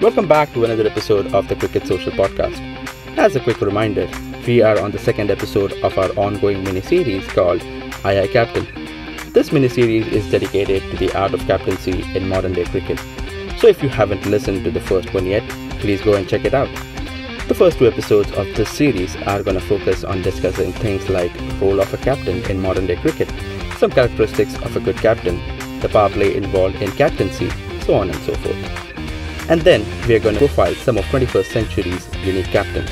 Welcome 0.00 0.28
back 0.28 0.52
to 0.52 0.64
another 0.64 0.86
episode 0.86 1.34
of 1.34 1.48
the 1.48 1.56
Cricket 1.56 1.84
Social 1.88 2.12
Podcast. 2.12 2.60
As 3.18 3.34
a 3.34 3.40
quick 3.40 3.60
reminder, 3.60 4.08
we 4.46 4.62
are 4.62 4.78
on 4.78 4.92
the 4.92 4.98
second 5.00 5.28
episode 5.28 5.72
of 5.82 5.98
our 5.98 6.10
ongoing 6.10 6.62
mini 6.62 6.82
series 6.82 7.26
called 7.26 7.60
Aye 8.04 8.20
Aye 8.20 8.28
Captain. 8.28 8.64
This 9.32 9.50
mini 9.50 9.68
series 9.68 10.06
is 10.06 10.30
dedicated 10.30 10.82
to 10.92 10.96
the 10.98 11.12
art 11.18 11.34
of 11.34 11.40
captaincy 11.48 12.04
in 12.16 12.28
modern 12.28 12.52
day 12.52 12.64
cricket. 12.66 13.00
So 13.58 13.66
if 13.66 13.82
you 13.82 13.88
haven't 13.88 14.24
listened 14.24 14.62
to 14.66 14.70
the 14.70 14.80
first 14.80 15.12
one 15.12 15.26
yet, 15.26 15.42
please 15.80 16.00
go 16.00 16.14
and 16.14 16.28
check 16.28 16.44
it 16.44 16.54
out. 16.54 16.72
The 17.48 17.56
first 17.56 17.78
two 17.78 17.88
episodes 17.88 18.30
of 18.34 18.46
this 18.54 18.70
series 18.70 19.16
are 19.16 19.42
going 19.42 19.58
to 19.58 19.66
focus 19.66 20.04
on 20.04 20.22
discussing 20.22 20.72
things 20.74 21.08
like 21.08 21.34
role 21.60 21.80
of 21.80 21.92
a 21.92 21.96
captain 21.96 22.48
in 22.48 22.60
modern 22.60 22.86
day 22.86 22.94
cricket, 22.94 23.32
some 23.78 23.90
characteristics 23.90 24.54
of 24.62 24.76
a 24.76 24.80
good 24.80 24.98
captain, 24.98 25.40
the 25.80 25.88
power 25.88 26.08
play 26.08 26.36
involved 26.36 26.76
in 26.76 26.92
captaincy, 26.92 27.50
so 27.80 27.94
on 27.94 28.10
and 28.10 28.20
so 28.20 28.34
forth 28.36 28.87
and 29.48 29.62
then 29.62 29.84
we 30.06 30.14
are 30.14 30.18
going 30.18 30.34
to 30.34 30.40
profile 30.40 30.74
some 30.74 30.98
of 30.98 31.04
21st 31.06 31.52
century's 31.52 32.14
unique 32.16 32.46
captains. 32.46 32.90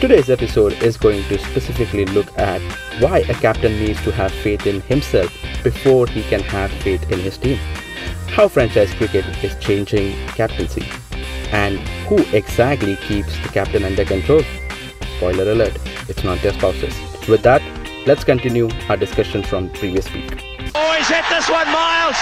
Today's 0.00 0.30
episode 0.30 0.72
is 0.82 0.96
going 0.96 1.22
to 1.24 1.38
specifically 1.38 2.04
look 2.06 2.26
at 2.38 2.60
why 3.00 3.18
a 3.18 3.34
captain 3.34 3.72
needs 3.78 4.02
to 4.02 4.12
have 4.12 4.32
faith 4.32 4.66
in 4.66 4.80
himself 4.82 5.32
before 5.62 6.06
he 6.06 6.22
can 6.24 6.40
have 6.40 6.70
faith 6.82 7.10
in 7.10 7.20
his 7.20 7.38
team, 7.38 7.58
how 8.28 8.48
franchise 8.48 8.92
cricket 8.94 9.24
is 9.44 9.56
changing 9.60 10.14
captaincy, 10.28 10.86
and 11.52 11.78
who 12.08 12.18
exactly 12.36 12.96
keeps 12.96 13.38
the 13.40 13.48
captain 13.48 13.84
under 13.84 14.04
control. 14.04 14.42
Spoiler 15.16 15.52
alert, 15.52 15.76
it's 16.08 16.24
not 16.24 16.40
their 16.40 16.52
spouses. 16.52 16.94
With 17.28 17.42
that, 17.42 17.62
let's 18.06 18.24
continue 18.24 18.68
our 18.88 18.96
discussion 18.96 19.42
from 19.42 19.70
previous 19.70 20.12
week. 20.12 20.42
Oh, 20.74 20.94
he's 20.96 21.08
hit 21.08 21.24
this 21.28 21.48
one, 21.48 21.66
Miles! 21.66 22.16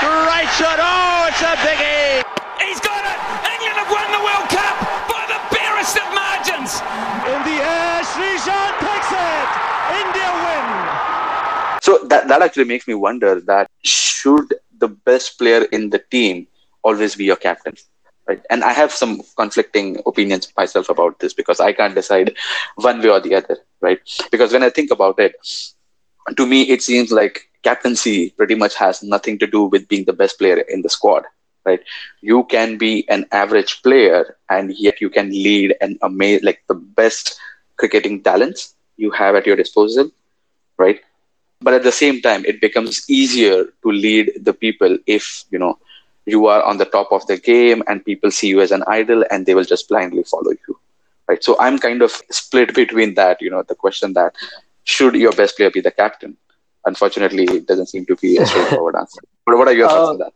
Great 0.00 0.50
shot! 0.52 0.78
Oh, 0.80 1.28
it's 1.28 1.40
a 1.40 1.56
biggie! 1.56 2.35
He's 2.60 2.80
got 2.80 3.02
it! 3.04 3.18
England 3.52 3.76
have 3.76 3.90
won 3.92 4.08
the 4.12 4.22
World 4.24 4.48
Cup 4.48 4.76
by 5.10 5.22
the 5.28 5.40
barest 5.52 5.96
of 5.96 6.08
margins! 6.14 6.80
In 7.28 7.40
the 7.44 7.58
air, 7.60 8.00
Sreesanth 8.02 8.76
takes 8.80 9.10
it! 9.12 9.48
India 10.02 10.30
win! 10.44 10.66
So 11.82 11.98
that, 12.08 12.28
that 12.28 12.42
actually 12.42 12.64
makes 12.64 12.88
me 12.88 12.94
wonder 12.94 13.40
that 13.40 13.70
should 13.84 14.54
the 14.78 14.88
best 14.88 15.38
player 15.38 15.64
in 15.64 15.90
the 15.90 16.02
team 16.10 16.46
always 16.82 17.14
be 17.14 17.24
your 17.24 17.36
captain? 17.36 17.74
Right. 18.26 18.42
And 18.50 18.64
I 18.64 18.72
have 18.72 18.90
some 18.90 19.22
conflicting 19.36 20.02
opinions 20.04 20.52
myself 20.56 20.88
about 20.88 21.20
this 21.20 21.32
because 21.32 21.60
I 21.60 21.72
can't 21.72 21.94
decide 21.94 22.34
one 22.74 23.00
way 23.00 23.10
or 23.10 23.20
the 23.20 23.36
other, 23.36 23.58
right? 23.80 24.00
Because 24.32 24.52
when 24.52 24.64
I 24.64 24.70
think 24.70 24.90
about 24.90 25.20
it, 25.20 25.36
to 26.36 26.44
me, 26.44 26.62
it 26.62 26.82
seems 26.82 27.12
like 27.12 27.48
captaincy 27.62 28.30
pretty 28.30 28.56
much 28.56 28.74
has 28.74 29.02
nothing 29.02 29.38
to 29.38 29.46
do 29.46 29.64
with 29.64 29.86
being 29.86 30.04
the 30.06 30.12
best 30.12 30.38
player 30.38 30.58
in 30.68 30.82
the 30.82 30.88
squad 30.88 31.24
right? 31.66 31.80
You 32.22 32.44
can 32.44 32.78
be 32.78 33.04
an 33.08 33.26
average 33.32 33.82
player 33.82 34.36
and 34.48 34.74
yet 34.78 35.00
you 35.00 35.10
can 35.10 35.30
lead 35.30 35.76
and 35.80 35.98
amaze 36.02 36.42
like 36.42 36.62
the 36.68 36.74
best 36.74 37.38
cricketing 37.76 38.22
talents 38.22 38.74
you 38.96 39.10
have 39.10 39.36
at 39.36 39.46
your 39.46 39.56
disposal 39.56 40.10
right? 40.78 41.00
But 41.60 41.74
at 41.74 41.82
the 41.84 41.92
same 41.92 42.20
time 42.22 42.44
it 42.46 42.60
becomes 42.60 43.04
easier 43.08 43.64
to 43.82 43.90
lead 43.90 44.32
the 44.42 44.54
people 44.54 44.98
if 45.06 45.44
you 45.50 45.58
know 45.58 45.78
you 46.26 46.46
are 46.46 46.62
on 46.62 46.78
the 46.78 46.86
top 46.86 47.12
of 47.12 47.26
the 47.26 47.36
game 47.38 47.82
and 47.88 48.04
people 48.04 48.30
see 48.30 48.48
you 48.48 48.60
as 48.60 48.72
an 48.72 48.84
idol 48.88 49.24
and 49.30 49.46
they 49.46 49.54
will 49.54 49.64
just 49.64 49.88
blindly 49.88 50.22
follow 50.24 50.52
you 50.66 50.78
right? 51.28 51.42
So 51.42 51.56
i'm 51.60 51.78
kind 51.78 52.02
of 52.02 52.12
split 52.30 52.74
between 52.74 53.14
that 53.14 53.40
you 53.40 53.50
know 53.50 53.62
the 53.62 53.74
question 53.74 54.12
that 54.14 54.34
should 54.84 55.14
your 55.14 55.32
best 55.32 55.56
player 55.56 55.70
be 55.70 55.80
the 55.80 55.90
captain? 55.90 56.36
Unfortunately 56.84 57.44
it 57.44 57.66
doesn't 57.66 57.86
seem 57.86 58.06
to 58.06 58.16
be 58.16 58.38
a 58.38 58.46
straightforward 58.50 58.96
answer. 58.96 59.20
But 59.44 59.58
what 59.58 59.68
are 59.68 59.74
your 59.74 59.88
thoughts 59.88 60.08
uh, 60.08 60.10
on 60.10 60.18
that 60.18 60.32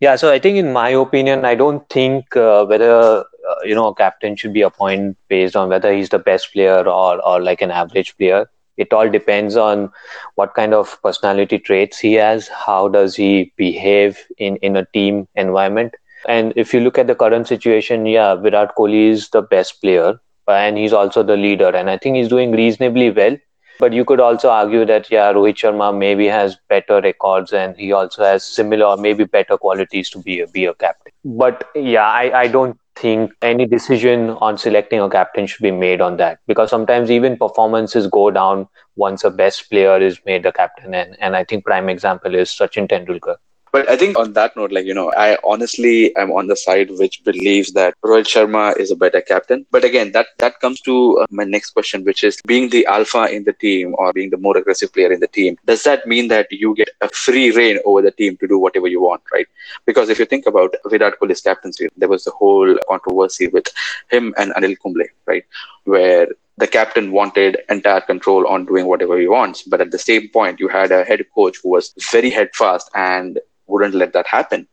yeah, 0.00 0.16
so 0.16 0.30
I 0.30 0.38
think, 0.38 0.56
in 0.56 0.72
my 0.72 0.90
opinion, 0.90 1.44
I 1.44 1.54
don't 1.54 1.88
think 1.88 2.36
uh, 2.36 2.64
whether 2.66 2.90
uh, 3.20 3.24
you 3.64 3.74
know 3.74 3.88
a 3.88 3.94
captain 3.94 4.36
should 4.36 4.52
be 4.52 4.62
appointed 4.62 5.16
based 5.28 5.56
on 5.56 5.68
whether 5.68 5.92
he's 5.92 6.08
the 6.08 6.18
best 6.18 6.52
player 6.52 6.88
or 6.88 7.22
or 7.24 7.40
like 7.40 7.62
an 7.62 7.70
average 7.70 8.16
player. 8.16 8.50
It 8.76 8.92
all 8.92 9.10
depends 9.10 9.56
on 9.56 9.90
what 10.36 10.54
kind 10.54 10.72
of 10.72 11.00
personality 11.02 11.58
traits 11.58 11.98
he 11.98 12.14
has. 12.14 12.48
How 12.48 12.88
does 12.88 13.16
he 13.16 13.52
behave 13.56 14.24
in 14.38 14.56
in 14.56 14.76
a 14.76 14.86
team 14.86 15.26
environment? 15.34 15.94
And 16.26 16.52
if 16.56 16.74
you 16.74 16.80
look 16.80 16.98
at 16.98 17.06
the 17.06 17.14
current 17.14 17.46
situation, 17.48 18.06
yeah, 18.06 18.34
Virat 18.34 18.74
Kohli 18.76 19.08
is 19.10 19.28
the 19.30 19.42
best 19.42 19.80
player, 19.80 20.20
and 20.48 20.76
he's 20.78 20.92
also 20.92 21.22
the 21.22 21.36
leader, 21.36 21.68
and 21.68 21.90
I 21.90 21.96
think 21.98 22.16
he's 22.16 22.28
doing 22.28 22.52
reasonably 22.52 23.10
well. 23.10 23.36
But 23.78 23.92
you 23.92 24.04
could 24.04 24.20
also 24.20 24.50
argue 24.50 24.84
that 24.86 25.10
yeah, 25.10 25.32
Rohit 25.32 25.56
Sharma 25.56 25.96
maybe 25.96 26.26
has 26.26 26.56
better 26.68 27.00
records 27.00 27.52
and 27.52 27.76
he 27.76 27.92
also 27.92 28.24
has 28.24 28.44
similar 28.44 28.86
or 28.86 28.96
maybe 28.96 29.24
better 29.24 29.56
qualities 29.56 30.10
to 30.10 30.18
be 30.18 30.40
a, 30.40 30.46
be 30.46 30.64
a 30.64 30.74
captain. 30.74 31.12
But 31.24 31.68
yeah, 31.74 32.06
I, 32.06 32.40
I 32.40 32.48
don't 32.48 32.78
think 32.96 33.32
any 33.42 33.66
decision 33.66 34.30
on 34.30 34.58
selecting 34.58 35.00
a 35.00 35.08
captain 35.08 35.46
should 35.46 35.62
be 35.62 35.70
made 35.70 36.00
on 36.00 36.16
that 36.16 36.40
because 36.48 36.70
sometimes 36.70 37.10
even 37.10 37.36
performances 37.36 38.08
go 38.08 38.30
down 38.30 38.66
once 38.96 39.22
a 39.22 39.30
best 39.30 39.70
player 39.70 39.98
is 39.98 40.18
made 40.26 40.44
a 40.44 40.52
captain 40.52 40.94
and, 40.94 41.16
and 41.20 41.36
I 41.36 41.44
think 41.44 41.64
prime 41.64 41.88
example 41.88 42.34
is 42.34 42.48
Sachin 42.48 42.88
Tendulkar. 42.88 43.36
But 43.72 43.88
I 43.88 43.96
think 43.96 44.18
on 44.18 44.32
that 44.34 44.56
note, 44.56 44.72
like, 44.72 44.86
you 44.86 44.94
know, 44.94 45.12
I 45.12 45.36
honestly 45.44 46.14
am 46.16 46.30
on 46.32 46.46
the 46.46 46.56
side 46.56 46.90
which 46.90 47.22
believes 47.24 47.72
that 47.72 47.94
Rohit 48.02 48.26
Sharma 48.26 48.76
is 48.78 48.90
a 48.90 48.96
better 48.96 49.20
captain. 49.20 49.66
But 49.70 49.84
again, 49.84 50.12
that, 50.12 50.26
that 50.38 50.60
comes 50.60 50.80
to 50.82 51.18
uh, 51.18 51.26
my 51.30 51.44
next 51.44 51.70
question, 51.70 52.04
which 52.04 52.24
is 52.24 52.40
being 52.46 52.70
the 52.70 52.86
alpha 52.86 53.24
in 53.30 53.44
the 53.44 53.52
team 53.52 53.94
or 53.98 54.12
being 54.12 54.30
the 54.30 54.36
more 54.36 54.56
aggressive 54.56 54.92
player 54.92 55.12
in 55.12 55.20
the 55.20 55.28
team, 55.28 55.56
does 55.66 55.82
that 55.84 56.06
mean 56.06 56.28
that 56.28 56.50
you 56.50 56.74
get 56.74 56.90
a 57.00 57.08
free 57.08 57.50
reign 57.50 57.78
over 57.84 58.02
the 58.02 58.10
team 58.10 58.36
to 58.38 58.48
do 58.48 58.58
whatever 58.58 58.88
you 58.88 59.00
want, 59.00 59.22
right? 59.32 59.46
Because 59.86 60.08
if 60.08 60.18
you 60.18 60.24
think 60.24 60.46
about 60.46 60.74
Virat 60.86 61.18
Kohli's 61.20 61.40
captaincy, 61.40 61.88
there 61.96 62.08
was 62.08 62.24
the 62.24 62.30
whole 62.30 62.76
controversy 62.88 63.48
with 63.48 63.66
him 64.10 64.34
and 64.38 64.52
Anil 64.52 64.76
Kumble, 64.82 65.04
right? 65.26 65.44
Where 65.84 66.28
the 66.58 66.66
captain 66.66 67.12
wanted 67.12 67.58
entire 67.70 68.00
control 68.00 68.46
on 68.48 68.66
doing 68.66 68.86
whatever 68.86 69.18
he 69.18 69.28
wants. 69.28 69.62
But 69.62 69.80
at 69.80 69.92
the 69.92 69.98
same 69.98 70.28
point, 70.28 70.58
you 70.58 70.66
had 70.66 70.90
a 70.90 71.04
head 71.04 71.24
coach 71.32 71.58
who 71.62 71.70
was 71.70 71.94
very 72.10 72.30
headfast 72.30 72.90
and 72.94 73.38
wouldn't 73.68 73.94
let 73.94 74.12
that 74.14 74.26
happen. 74.26 74.66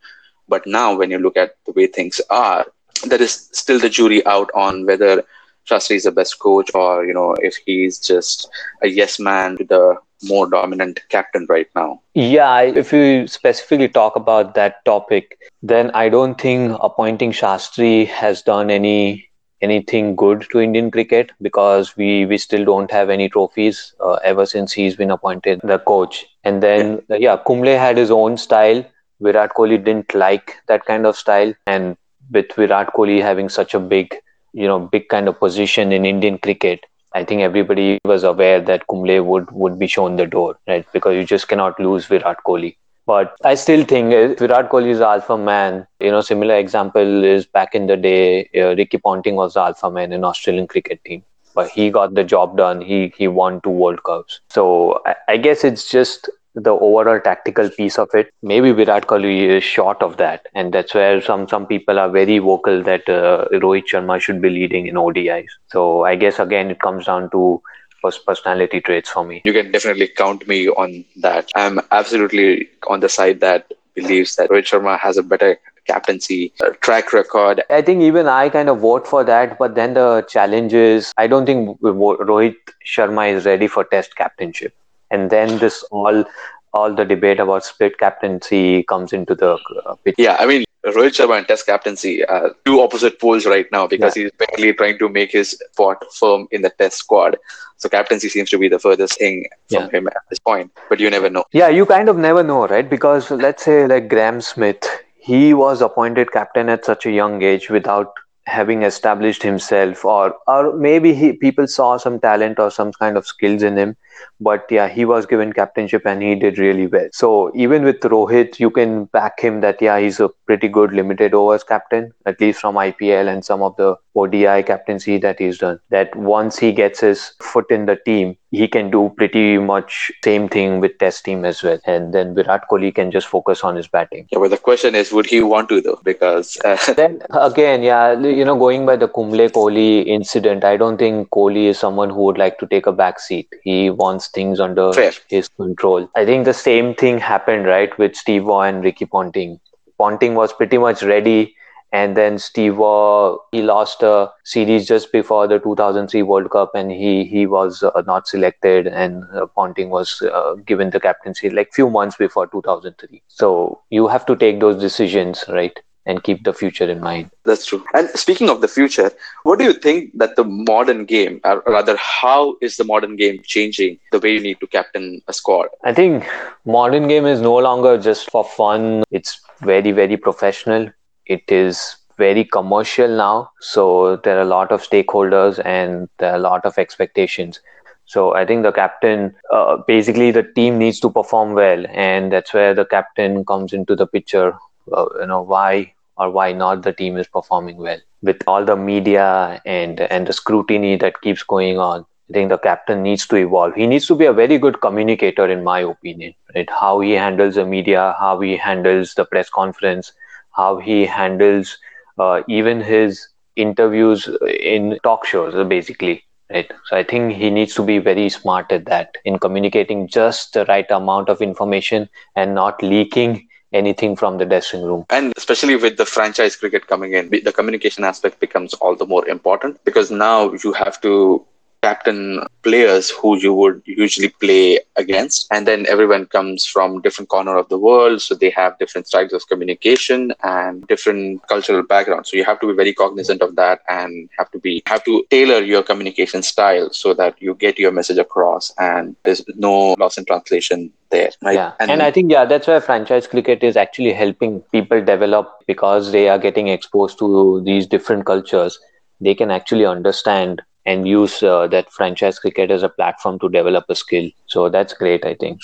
But 0.48 0.66
now, 0.66 0.96
when 0.96 1.10
you 1.10 1.18
look 1.18 1.36
at 1.36 1.56
the 1.66 1.72
way 1.72 1.86
things 1.86 2.20
are, 2.30 2.66
there 3.04 3.20
is 3.20 3.48
still 3.52 3.78
the 3.78 3.90
jury 3.90 4.24
out 4.26 4.50
on 4.54 4.86
whether 4.86 5.24
Shastri 5.68 5.96
is 5.96 6.04
the 6.04 6.12
best 6.12 6.38
coach 6.38 6.70
or, 6.74 7.04
you 7.04 7.12
know, 7.12 7.34
if 7.40 7.56
he's 7.66 7.98
just 7.98 8.48
a 8.82 8.88
yes 8.88 9.18
man 9.18 9.56
to 9.58 9.64
the 9.64 9.96
more 10.22 10.48
dominant 10.48 11.00
captain 11.08 11.46
right 11.48 11.68
now. 11.74 12.00
Yeah, 12.14 12.60
if 12.60 12.92
you 12.92 13.26
specifically 13.26 13.88
talk 13.88 14.16
about 14.16 14.54
that 14.54 14.84
topic, 14.84 15.38
then 15.62 15.90
I 15.90 16.08
don't 16.08 16.40
think 16.40 16.78
appointing 16.80 17.32
Shastri 17.32 18.06
has 18.06 18.42
done 18.42 18.70
any 18.70 19.28
anything 19.62 20.14
good 20.16 20.46
to 20.50 20.60
Indian 20.60 20.90
cricket 20.90 21.32
because 21.40 21.96
we 21.96 22.26
we 22.26 22.38
still 22.38 22.64
don't 22.64 22.90
have 22.90 23.10
any 23.10 23.28
trophies 23.28 23.94
uh, 24.00 24.14
ever 24.32 24.46
since 24.46 24.72
he's 24.72 24.96
been 24.96 25.10
appointed 25.10 25.60
the 25.62 25.78
coach. 25.78 26.26
And 26.44 26.62
then 26.62 27.02
yeah. 27.08 27.16
yeah, 27.16 27.36
Kumble 27.36 27.78
had 27.78 27.96
his 27.96 28.10
own 28.10 28.36
style. 28.36 28.84
Virat 29.20 29.50
Kohli 29.56 29.82
didn't 29.82 30.14
like 30.14 30.56
that 30.68 30.84
kind 30.84 31.06
of 31.06 31.16
style, 31.16 31.54
and 31.66 31.96
with 32.30 32.52
Virat 32.54 32.92
Kohli 32.92 33.22
having 33.22 33.48
such 33.48 33.72
a 33.72 33.80
big, 33.80 34.14
you 34.52 34.66
know, 34.66 34.78
big 34.78 35.08
kind 35.08 35.28
of 35.28 35.38
position 35.38 35.90
in 35.90 36.04
Indian 36.04 36.36
cricket, 36.36 36.84
I 37.14 37.24
think 37.24 37.40
everybody 37.40 37.98
was 38.04 38.24
aware 38.24 38.60
that 38.60 38.86
Kumble 38.88 39.22
would 39.22 39.50
would 39.52 39.78
be 39.78 39.86
shown 39.86 40.16
the 40.16 40.26
door, 40.26 40.58
right? 40.66 40.86
Because 40.92 41.14
you 41.16 41.24
just 41.24 41.48
cannot 41.48 41.80
lose 41.80 42.04
Virat 42.06 42.44
Kohli. 42.46 42.76
But 43.06 43.36
I 43.44 43.54
still 43.54 43.84
think 43.84 44.12
uh, 44.12 44.34
Virat 44.34 44.68
Kohli 44.68 44.88
is 44.88 45.00
alpha 45.00 45.38
man. 45.38 45.86
You 46.00 46.10
know, 46.10 46.20
similar 46.20 46.56
example 46.56 47.24
is 47.24 47.46
back 47.46 47.74
in 47.74 47.86
the 47.86 47.96
day, 47.96 48.50
uh, 48.56 48.74
Ricky 48.74 48.98
Ponting 48.98 49.36
was 49.36 49.56
alpha 49.56 49.90
man 49.90 50.12
in 50.12 50.24
Australian 50.24 50.66
cricket 50.66 51.02
team. 51.04 51.22
But 51.54 51.70
he 51.70 51.90
got 51.90 52.14
the 52.14 52.24
job 52.24 52.56
done. 52.56 52.80
He 52.82 53.12
he 53.16 53.28
won 53.28 53.60
two 53.62 53.70
World 53.70 54.02
Cups. 54.04 54.40
So 54.50 55.00
I, 55.06 55.14
I 55.28 55.36
guess 55.36 55.64
it's 55.64 55.88
just 55.88 56.28
the 56.56 56.72
overall 56.72 57.20
tactical 57.20 57.70
piece 57.70 57.98
of 57.98 58.08
it. 58.14 58.30
Maybe 58.42 58.72
Virat 58.72 59.06
Kohli 59.06 59.48
is 59.56 59.62
short 59.62 60.02
of 60.02 60.16
that, 60.16 60.46
and 60.54 60.72
that's 60.72 60.92
where 60.94 61.20
some 61.20 61.48
some 61.48 61.66
people 61.66 61.98
are 61.98 62.10
very 62.10 62.38
vocal 62.38 62.82
that 62.82 63.08
uh, 63.08 63.46
Rohit 63.52 63.86
Sharma 63.92 64.20
should 64.20 64.42
be 64.42 64.50
leading 64.50 64.86
in 64.86 64.96
ODIs. 64.96 65.50
So 65.68 66.04
I 66.04 66.16
guess 66.16 66.38
again 66.38 66.70
it 66.70 66.80
comes 66.80 67.06
down 67.06 67.30
to 67.30 67.62
personality 68.10 68.80
traits 68.80 69.10
for 69.10 69.24
me. 69.24 69.42
You 69.44 69.52
can 69.52 69.72
definitely 69.72 70.08
count 70.08 70.46
me 70.46 70.68
on 70.68 71.04
that. 71.16 71.50
I'm 71.54 71.80
absolutely 71.90 72.68
on 72.86 73.00
the 73.00 73.08
side 73.08 73.40
that 73.40 73.72
believes 73.94 74.36
that 74.36 74.50
Rohit 74.50 74.64
Sharma 74.64 74.98
has 74.98 75.16
a 75.16 75.22
better 75.22 75.58
captaincy 75.86 76.52
uh, 76.60 76.70
track 76.80 77.12
record. 77.12 77.62
I 77.70 77.80
think 77.82 78.02
even 78.02 78.26
I 78.26 78.48
kind 78.48 78.68
of 78.68 78.80
vote 78.80 79.06
for 79.06 79.24
that, 79.24 79.58
but 79.58 79.74
then 79.74 79.94
the 79.94 80.26
challenge 80.28 80.74
is 80.74 81.12
I 81.16 81.26
don't 81.26 81.46
think 81.46 81.80
Rohit 81.80 82.56
Sharma 82.84 83.32
is 83.32 83.46
ready 83.46 83.66
for 83.66 83.84
Test 83.84 84.16
captainship, 84.16 84.74
and 85.10 85.30
then 85.30 85.58
this 85.58 85.82
all 85.90 86.24
all 86.72 86.94
the 86.94 87.04
debate 87.04 87.40
about 87.40 87.64
split 87.64 87.98
captaincy 87.98 88.82
comes 88.82 89.12
into 89.12 89.34
the 89.34 89.58
uh, 89.86 89.94
picture. 90.04 90.22
Yeah, 90.22 90.36
I 90.38 90.46
mean 90.46 90.65
Rohit 90.86 91.16
Sharma 91.16 91.38
and 91.38 91.48
Test 91.48 91.66
captaincy 91.66 92.24
are 92.24 92.54
two 92.64 92.80
opposite 92.80 93.20
poles 93.20 93.44
right 93.44 93.66
now 93.72 93.86
because 93.86 94.16
yeah. 94.16 94.24
he's 94.24 94.32
barely 94.32 94.72
trying 94.72 94.98
to 94.98 95.08
make 95.08 95.32
his 95.32 95.58
spot 95.72 96.04
firm 96.12 96.46
in 96.52 96.62
the 96.62 96.70
Test 96.70 96.98
squad. 96.98 97.36
So 97.78 97.88
captaincy 97.88 98.28
seems 98.28 98.50
to 98.50 98.58
be 98.58 98.68
the 98.68 98.78
furthest 98.78 99.18
thing 99.18 99.46
from 99.68 99.84
yeah. 99.84 99.90
him 99.90 100.06
at 100.06 100.16
this 100.30 100.38
point. 100.38 100.70
But 100.88 101.00
you 101.00 101.10
never 101.10 101.28
know. 101.28 101.44
Yeah, 101.52 101.68
you 101.68 101.86
kind 101.86 102.08
of 102.08 102.16
never 102.16 102.42
know, 102.42 102.68
right? 102.68 102.88
Because 102.88 103.30
let's 103.30 103.64
say 103.64 103.86
like 103.86 104.08
Graeme 104.08 104.40
Smith, 104.40 104.86
he 105.18 105.54
was 105.54 105.82
appointed 105.82 106.30
captain 106.30 106.68
at 106.68 106.84
such 106.84 107.04
a 107.04 107.10
young 107.10 107.42
age 107.42 107.68
without 107.68 108.12
having 108.44 108.84
established 108.84 109.42
himself 109.42 110.04
or 110.04 110.32
or 110.46 110.76
maybe 110.76 111.12
he 111.12 111.32
people 111.32 111.66
saw 111.66 111.96
some 111.96 112.20
talent 112.20 112.60
or 112.60 112.70
some 112.70 112.92
kind 112.92 113.16
of 113.16 113.26
skills 113.26 113.62
in 113.62 113.76
him 113.76 113.96
but 114.40 114.64
yeah 114.70 114.88
he 114.88 115.04
was 115.04 115.26
given 115.26 115.52
captainship 115.52 116.06
and 116.06 116.22
he 116.22 116.34
did 116.34 116.58
really 116.58 116.86
well. 116.86 117.08
So 117.12 117.52
even 117.54 117.84
with 117.84 118.00
rohit 118.00 118.58
you 118.58 118.70
can 118.70 119.04
back 119.06 119.40
him 119.40 119.60
that 119.60 119.80
yeah 119.80 119.98
he's 119.98 120.20
a 120.20 120.28
pretty 120.46 120.68
good 120.68 120.92
limited 120.92 121.34
overs 121.34 121.64
captain 121.64 122.12
at 122.26 122.40
least 122.40 122.60
from 122.60 122.76
ipl 122.76 123.28
and 123.32 123.44
some 123.44 123.62
of 123.62 123.76
the 123.76 123.96
odi 124.14 124.44
captaincy 124.62 125.18
that 125.18 125.38
he's 125.38 125.58
done. 125.58 125.78
That 125.90 126.14
once 126.16 126.58
he 126.58 126.72
gets 126.72 127.00
his 127.00 127.32
foot 127.42 127.70
in 127.70 127.86
the 127.86 127.96
team 127.96 128.36
he 128.50 128.66
can 128.68 128.90
do 128.90 129.12
pretty 129.16 129.58
much 129.58 130.10
same 130.24 130.48
thing 130.48 130.80
with 130.80 130.96
test 130.98 131.24
team 131.24 131.44
as 131.44 131.62
well. 131.62 131.78
And 131.84 132.14
then 132.14 132.34
virat 132.34 132.62
kohli 132.70 132.94
can 132.94 133.10
just 133.10 133.26
focus 133.26 133.62
on 133.62 133.76
his 133.76 133.88
batting. 133.88 134.26
Yeah 134.30 134.38
but 134.38 134.50
the 134.50 134.58
question 134.58 134.94
is 134.94 135.12
would 135.12 135.26
he 135.26 135.42
want 135.42 135.68
to 135.70 135.80
though? 135.80 136.00
Because 136.04 136.56
uh... 136.64 136.76
then 136.96 137.20
again 137.30 137.82
yeah 137.82 138.18
you 138.18 138.44
know 138.44 138.56
going 138.56 138.86
by 138.86 138.96
the 138.96 139.08
kumble 139.08 139.48
kohli 139.56 140.06
incident 140.06 140.64
i 140.64 140.76
don't 140.76 140.98
think 140.98 141.28
kohli 141.30 141.66
is 141.66 141.78
someone 141.78 142.10
who 142.10 142.22
would 142.22 142.38
like 142.38 142.58
to 142.58 142.66
take 142.66 142.86
a 142.86 142.92
back 142.92 143.20
seat. 143.20 143.48
He 143.62 143.90
wants 144.06 144.28
things 144.38 144.60
under 144.68 144.92
Fair. 144.92 145.12
his 145.28 145.48
control. 145.48 146.08
I 146.16 146.24
think 146.24 146.44
the 146.44 146.54
same 146.62 146.94
thing 146.94 147.18
happened, 147.18 147.66
right, 147.66 147.96
with 147.98 148.16
Steve 148.16 148.44
Waugh 148.44 148.62
and 148.62 148.84
Ricky 148.84 149.06
Ponting. 149.06 149.60
Ponting 149.98 150.34
was 150.34 150.52
pretty 150.52 150.78
much 150.78 151.02
ready, 151.02 151.54
and 151.92 152.16
then 152.16 152.38
Steve 152.38 152.76
Waugh 152.76 153.38
he 153.52 153.62
lost 153.62 154.02
a 154.02 154.30
series 154.44 154.86
just 154.86 155.12
before 155.12 155.46
the 155.52 155.58
2003 155.58 156.22
World 156.22 156.50
Cup, 156.50 156.74
and 156.74 156.90
he 156.90 157.24
he 157.24 157.46
was 157.46 157.82
uh, 157.82 158.02
not 158.06 158.28
selected, 158.28 158.86
and 158.86 159.24
uh, 159.32 159.46
Ponting 159.46 159.90
was 159.90 160.22
uh, 160.22 160.54
given 160.72 160.90
the 160.90 161.00
captaincy 161.00 161.50
like 161.50 161.72
few 161.72 161.88
months 161.98 162.16
before 162.16 162.46
2003. 162.46 163.22
So 163.28 163.80
you 163.90 164.08
have 164.08 164.26
to 164.26 164.36
take 164.36 164.60
those 164.60 164.80
decisions, 164.80 165.44
right? 165.48 165.78
And 166.06 166.22
keep 166.22 166.44
the 166.44 166.54
future 166.54 166.88
in 166.88 167.00
mind. 167.00 167.30
That's 167.44 167.66
true. 167.66 167.84
And 167.92 168.08
speaking 168.10 168.48
of 168.48 168.60
the 168.60 168.68
future, 168.68 169.10
what 169.42 169.58
do 169.58 169.64
you 169.64 169.72
think 169.72 170.16
that 170.18 170.36
the 170.36 170.44
modern 170.44 171.04
game, 171.04 171.40
or 171.44 171.62
rather, 171.66 171.96
how 171.96 172.56
is 172.62 172.76
the 172.76 172.84
modern 172.84 173.16
game 173.16 173.40
changing 173.44 173.98
the 174.12 174.20
way 174.20 174.34
you 174.34 174.40
need 174.40 174.60
to 174.60 174.66
captain 174.68 175.20
a 175.28 175.32
squad? 175.32 175.68
I 175.84 175.92
think 175.92 176.24
modern 176.64 177.08
game 177.08 177.26
is 177.26 177.40
no 177.40 177.56
longer 177.56 177.98
just 177.98 178.30
for 178.30 178.44
fun. 178.44 179.02
It's 179.10 179.40
very, 179.60 179.92
very 179.92 180.16
professional. 180.16 180.90
It 181.26 181.42
is 181.48 181.96
very 182.16 182.44
commercial 182.44 183.08
now. 183.08 183.50
So 183.60 184.16
there 184.16 184.38
are 184.38 184.42
a 184.42 184.46
lot 184.46 184.72
of 184.72 184.82
stakeholders 184.82 185.60
and 185.64 186.08
there 186.18 186.32
are 186.32 186.36
a 186.36 186.40
lot 186.40 186.64
of 186.64 186.78
expectations. 186.78 187.60
So 188.06 188.34
I 188.34 188.46
think 188.46 188.62
the 188.62 188.70
captain, 188.70 189.34
uh, 189.52 189.78
basically, 189.78 190.30
the 190.30 190.44
team 190.44 190.78
needs 190.78 191.00
to 191.00 191.10
perform 191.10 191.54
well, 191.54 191.84
and 191.90 192.32
that's 192.32 192.54
where 192.54 192.72
the 192.72 192.84
captain 192.84 193.44
comes 193.44 193.72
into 193.72 193.96
the 193.96 194.06
picture. 194.06 194.54
Uh, 194.92 195.06
you 195.18 195.26
know 195.26 195.42
why 195.42 195.92
or 196.16 196.30
why 196.30 196.52
not 196.52 196.82
the 196.82 196.92
team 196.92 197.16
is 197.16 197.26
performing 197.26 197.76
well. 197.76 197.98
With 198.22 198.42
all 198.46 198.64
the 198.64 198.76
media 198.76 199.60
and 199.64 200.00
and 200.00 200.26
the 200.26 200.32
scrutiny 200.32 200.96
that 200.96 201.20
keeps 201.20 201.42
going 201.42 201.78
on, 201.78 202.04
I 202.30 202.32
think 202.32 202.48
the 202.50 202.58
captain 202.58 203.02
needs 203.02 203.26
to 203.28 203.36
evolve. 203.36 203.74
He 203.74 203.86
needs 203.86 204.06
to 204.06 204.14
be 204.14 204.26
a 204.26 204.32
very 204.32 204.58
good 204.58 204.80
communicator, 204.80 205.46
in 205.48 205.62
my 205.62 205.80
opinion. 205.80 206.34
Right, 206.54 206.68
how 206.68 207.00
he 207.00 207.12
handles 207.12 207.54
the 207.54 207.64
media, 207.64 208.14
how 208.18 208.40
he 208.40 208.56
handles 208.56 209.14
the 209.14 209.24
press 209.24 209.48
conference, 209.50 210.12
how 210.56 210.78
he 210.78 211.06
handles 211.06 211.78
uh, 212.18 212.42
even 212.48 212.80
his 212.80 213.28
interviews 213.56 214.28
in 214.60 214.98
talk 215.02 215.26
shows, 215.26 215.54
basically. 215.68 216.22
Right. 216.50 216.70
So 216.86 216.96
I 216.96 217.02
think 217.02 217.34
he 217.34 217.50
needs 217.50 217.74
to 217.74 217.82
be 217.82 217.98
very 217.98 218.28
smart 218.28 218.70
at 218.70 218.84
that 218.86 219.16
in 219.24 219.38
communicating 219.40 220.06
just 220.06 220.52
the 220.52 220.64
right 220.66 220.88
amount 220.90 221.28
of 221.28 221.42
information 221.42 222.08
and 222.36 222.54
not 222.54 222.80
leaking 222.82 223.45
anything 223.72 224.16
from 224.16 224.38
the 224.38 224.46
dressing 224.46 224.82
room. 224.82 225.04
And 225.10 225.32
especially 225.36 225.76
with 225.76 225.96
the 225.96 226.06
franchise 226.06 226.56
cricket 226.56 226.86
coming 226.86 227.14
in, 227.14 227.30
the 227.30 227.52
communication 227.52 228.04
aspect 228.04 228.40
becomes 228.40 228.74
all 228.74 228.96
the 228.96 229.06
more 229.06 229.26
important 229.28 229.84
because 229.84 230.10
now 230.10 230.52
you 230.64 230.72
have 230.72 231.00
to 231.02 231.44
captain 231.86 232.20
players 232.62 233.10
who 233.10 233.30
you 233.44 233.52
would 233.60 233.78
usually 233.84 234.30
play 234.44 234.64
against. 234.96 235.46
And 235.54 235.62
then 235.68 235.80
everyone 235.94 236.24
comes 236.36 236.66
from 236.74 237.00
different 237.06 237.28
corner 237.28 237.56
of 237.62 237.68
the 237.68 237.78
world 237.78 238.22
so 238.22 238.34
they 238.34 238.50
have 238.50 238.78
different 238.82 239.06
styles 239.06 239.32
of 239.32 239.46
communication 239.52 240.20
and 240.42 240.86
different 240.92 241.46
cultural 241.52 241.82
backgrounds. 241.94 242.30
So 242.30 242.36
you 242.36 242.44
have 242.44 242.60
to 242.60 242.66
be 242.70 242.74
very 242.82 242.94
cognizant 243.02 243.40
of 243.46 243.56
that 243.56 243.80
and 243.88 244.28
have 244.38 244.50
to 244.52 244.58
be 244.58 244.82
have 244.86 245.04
to 245.04 245.24
tailor 245.30 245.60
your 245.72 245.82
communication 245.90 246.42
style 246.52 246.88
so 247.02 247.14
that 247.20 247.40
you 247.40 247.54
get 247.66 247.78
your 247.78 247.92
message 247.92 248.18
across 248.26 248.72
and 248.78 249.16
there's 249.24 249.42
no 249.68 249.94
loss 250.02 250.18
in 250.18 250.24
translation 250.24 250.90
there 251.10 251.30
right? 251.42 251.54
Yeah. 251.54 251.72
And, 251.80 251.90
and 251.92 252.02
i 252.02 252.10
think 252.10 252.32
yeah 252.32 252.44
that's 252.44 252.66
why 252.66 252.78
franchise 252.80 253.26
cricket 253.32 253.62
is 253.62 253.76
actually 253.76 254.12
helping 254.12 254.60
people 254.76 255.04
develop 255.04 255.52
because 255.66 256.12
they 256.12 256.28
are 256.28 256.38
getting 256.38 256.68
exposed 256.68 257.18
to 257.18 257.62
these 257.64 257.86
different 257.86 258.26
cultures. 258.26 258.78
They 259.20 259.34
can 259.34 259.50
actually 259.50 259.86
understand 259.86 260.62
and 260.86 261.06
use 261.06 261.42
uh, 261.42 261.66
that 261.68 261.92
franchise 261.92 262.38
cricket 262.38 262.70
as 262.70 262.82
a 262.82 262.88
platform 262.88 263.38
to 263.40 263.48
develop 263.48 263.84
a 263.88 263.94
skill. 263.94 264.30
So 264.46 264.68
that's 264.68 264.94
great, 264.94 265.24
I 265.24 265.34
think. 265.34 265.60